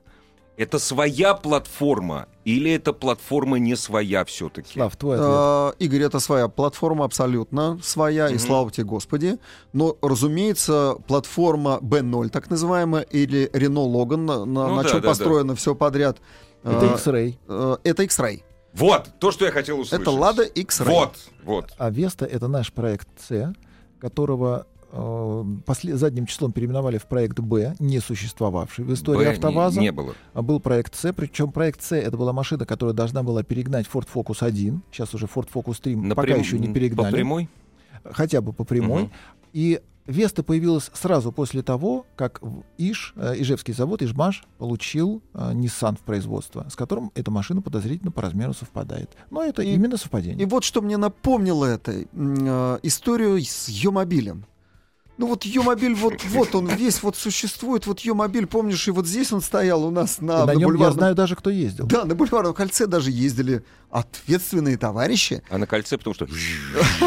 [0.55, 4.73] Это своя платформа или это платформа не своя все-таки?
[4.73, 5.29] Слав, твой ответ.
[5.31, 8.35] А, Игорь, это своя платформа абсолютно своя, mm-hmm.
[8.35, 9.39] и слава тебе Господи.
[9.73, 15.07] Но, разумеется, платформа B0, так называемая, или Renault Logan, на, ну, на да, чем да,
[15.07, 15.55] построено да.
[15.55, 16.19] все подряд.
[16.63, 17.35] Это X-Ray.
[17.47, 18.43] А, это X-Ray.
[18.73, 20.07] Вот, то, что я хотел услышать.
[20.07, 20.85] Это Lada X-Ray.
[20.85, 21.73] Вот, вот.
[21.77, 23.53] А Веста— это наш проект С,
[23.99, 25.97] которого э, послед...
[25.97, 29.79] задним числом переименовали в проект Б, не существовавший в истории Б АвтоВАЗа.
[29.79, 30.13] Не, не было.
[30.33, 34.07] А был проект С, причем проект С это была машина, которая должна была перегнать Ford
[34.13, 34.81] Focus 1.
[34.91, 36.15] Сейчас уже Ford Focus 3 Напрям...
[36.15, 37.11] пока еще не перегнали.
[37.11, 37.49] По прямой?
[38.03, 39.03] Хотя бы по прямой.
[39.03, 39.11] Угу.
[39.53, 42.41] И Веста появилась сразу после того, как
[42.77, 48.11] Иж, э, Ижевский завод, Ижмаш, получил э, Nissan в производство, с которым эта машина подозрительно
[48.11, 49.11] по размеру совпадает.
[49.29, 50.45] Но это и, именно совпадение.
[50.45, 54.45] И вот что мне напомнило это, э, историю с Йомобилем.
[55.17, 59.31] Ну вот Ё-мобиль, вот, вот он весь вот существует, вот Ё-мобиль, помнишь, и вот здесь
[59.31, 60.87] он стоял у нас на, и на, на нем бульварном...
[60.87, 61.85] я знаю даже, кто ездил.
[61.85, 65.43] Да, на бульварном кольце даже ездили ответственные товарищи.
[65.51, 66.27] А на кольце, потому что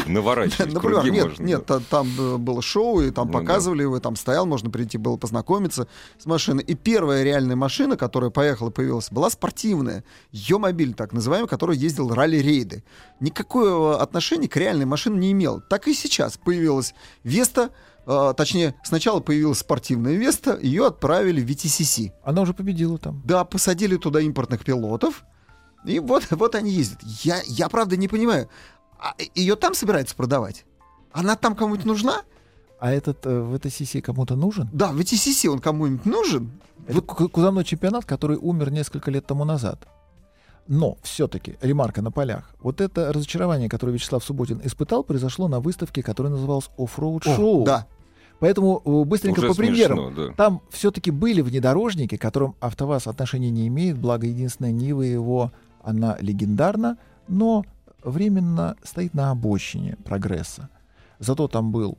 [0.07, 1.11] наворачивать на бульвар.
[1.11, 5.17] Нет, нет, там было шоу, и там ну показывали его, там стоял, можно прийти было
[5.17, 6.63] познакомиться с машиной.
[6.63, 10.05] И первая реальная машина, которая поехала, появилась, была спортивная.
[10.31, 12.85] Ё-мобиль, так называемый, который ездил ралли-рейды.
[13.19, 15.61] Никакого отношения к реальной машине не имел.
[15.69, 16.95] Так и сейчас появилась
[17.25, 17.71] Веста,
[18.07, 22.13] а, точнее, сначала появилась спортивная Веста, ее отправили в VTCC.
[22.25, 23.21] Она уже победила там.
[23.25, 25.25] Да, посадили туда импортных пилотов,
[25.85, 27.03] и вот, вот они ездят.
[27.03, 28.49] Я, я правда не понимаю,
[28.99, 30.65] а ее там собираются продавать?
[31.13, 32.23] Она там кому-нибудь нужна?
[32.79, 34.69] А этот э, VTCC кому-то нужен?
[34.73, 36.61] Да, в VTCC он кому-нибудь нужен?
[36.87, 37.33] Это вот...
[37.33, 39.89] кузовной чемпионат, который умер несколько лет тому назад.
[40.69, 46.03] Но все-таки, ремарка на полях, вот это разочарование, которое Вячеслав Субботин испытал, произошло на выставке,
[46.03, 47.65] которая называлась Offroad Show.
[47.65, 47.87] Да,
[48.39, 49.99] Поэтому э, быстренько Уже по премьерам.
[49.99, 50.33] Смешно, да.
[50.35, 56.17] Там все-таки были внедорожники, к которым АвтоВАЗ отношения не имеет, благо единственная Нива его, она
[56.21, 57.65] легендарна, но
[58.03, 60.69] временно стоит на обочине прогресса.
[61.19, 61.99] Зато там был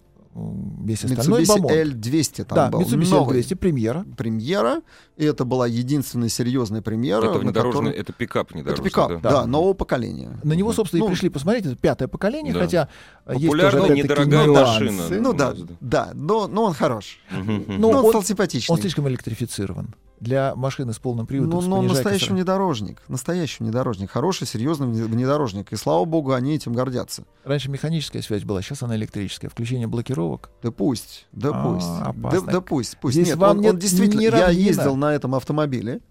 [0.83, 1.71] весь остальной Mitsubishi бомонд.
[1.71, 2.81] L200 там да, был.
[2.81, 3.39] Mitsubishi Новый.
[3.39, 4.05] L200 премьера.
[4.17, 4.81] Премьера.
[5.15, 7.29] И это была единственная серьезная премьера.
[7.29, 7.87] Это котором...
[7.87, 8.87] это пикап внедорожный.
[8.87, 10.39] Это пикап, да, да, нового поколения.
[10.43, 11.65] На него, собственно, ну, и пришли посмотреть.
[11.65, 12.59] Это пятое поколение, да.
[12.61, 12.89] хотя
[13.25, 15.03] Популярная, есть тоже, недорогая машина.
[15.09, 17.19] Ну да, да, но, но он хорош.
[17.31, 18.73] Но ну, он, он стал симпатичный.
[18.73, 21.61] Он слишком электрифицирован для машины с полным приводом.
[21.61, 23.01] Ну, но настоящий внедорожник.
[23.07, 24.11] Настоящий внедорожник.
[24.11, 25.71] Хороший, серьезный внедорожник.
[25.71, 27.23] И слава богу, они этим гордятся.
[27.43, 29.49] Раньше механическая связь была, сейчас она электрическая.
[29.49, 30.49] Включение блокировок.
[30.61, 32.45] Да пусть, да а, пусть.
[32.45, 33.13] Да, да пусть, пусть.
[33.15, 34.21] Здесь нет, вам он, нет он действительно.
[34.21, 36.01] Я ездил на этом автомобиле.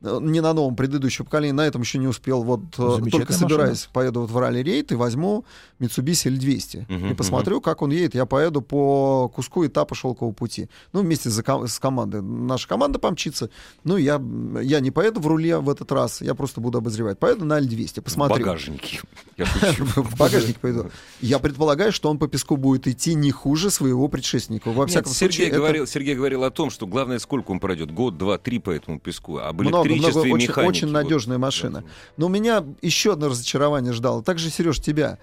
[0.00, 2.44] Э, не на новом предыдущем поколении, на этом еще не успел.
[2.44, 3.92] Вот э, только собираюсь, машина.
[3.92, 5.44] поеду вот в ралли рейд и возьму
[5.80, 7.62] Mitsubishi L200 uh-huh, и посмотрю, uh-huh.
[7.62, 8.14] как он едет.
[8.14, 10.68] Я поеду по куску этапа шелкового пути.
[10.92, 12.22] Ну, вместе за, с командой.
[12.22, 13.50] Наша команда помчится.
[13.82, 14.22] Ну, я,
[14.62, 17.18] я не поеду в руле в этот раз, я просто буду обозревать.
[17.18, 18.36] Поеду на L200, посмотрю.
[18.36, 19.00] В багажнике.
[19.38, 20.90] В багажник пойду.
[21.20, 24.70] Я предполагаю, что он по песку будет идти не хуже своего предшественника.
[24.70, 25.50] Во всяком случае,
[25.86, 27.90] Сергей говорил о том, что главное, сколько он пройдет.
[27.92, 29.38] Год, два, три по этому песку.
[29.38, 31.84] А были много, очень, очень надежная машина.
[32.16, 34.22] Но у меня еще одно разочарование ждало.
[34.22, 35.18] Также, Сереж, тебя.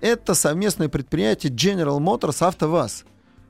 [0.00, 3.04] Это совместное предприятие General Motors АвтоВАЗ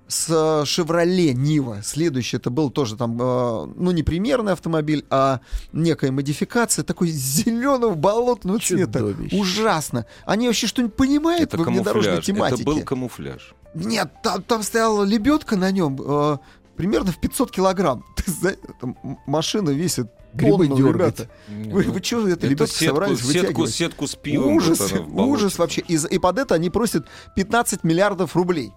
[0.08, 0.30] с
[0.64, 1.80] Chevrolet Нива.
[1.82, 5.40] Следующий это был тоже там, э, ну не примерный автомобиль, а
[5.72, 9.04] некая модификация такой зеленого болотного цвета.
[9.32, 10.06] Ужасно.
[10.24, 12.62] Они вообще что-нибудь понимают это в внедорожной тематике?
[12.62, 13.54] Это был камуфляж.
[13.74, 16.38] Нет, там, там стояла лебедка на нем э,
[16.76, 18.04] примерно в 500 килограмм.
[19.26, 21.28] Машина весит грибы тонну, ребята.
[21.48, 24.54] Вы, вы что это, ребята, собрались сетку, сетку с пивом.
[24.54, 25.82] Ужас, ужас вообще.
[25.82, 28.72] И, и под это они просят 15 миллиардов рублей.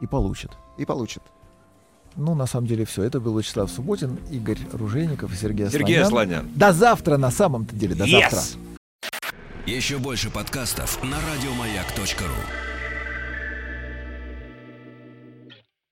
[0.00, 0.52] И получат.
[0.78, 1.22] И получат.
[2.16, 3.02] Ну, на самом деле, все.
[3.02, 5.86] Это был Вячеслав Субботин, Игорь Ружейников и Сергей Асланян.
[5.86, 6.50] Сергей Асланян.
[6.54, 7.94] До завтра, на самом-то деле.
[7.94, 8.20] До yes!
[8.20, 8.40] завтра.
[9.66, 12.75] Еще больше подкастов на радиомаяк.ру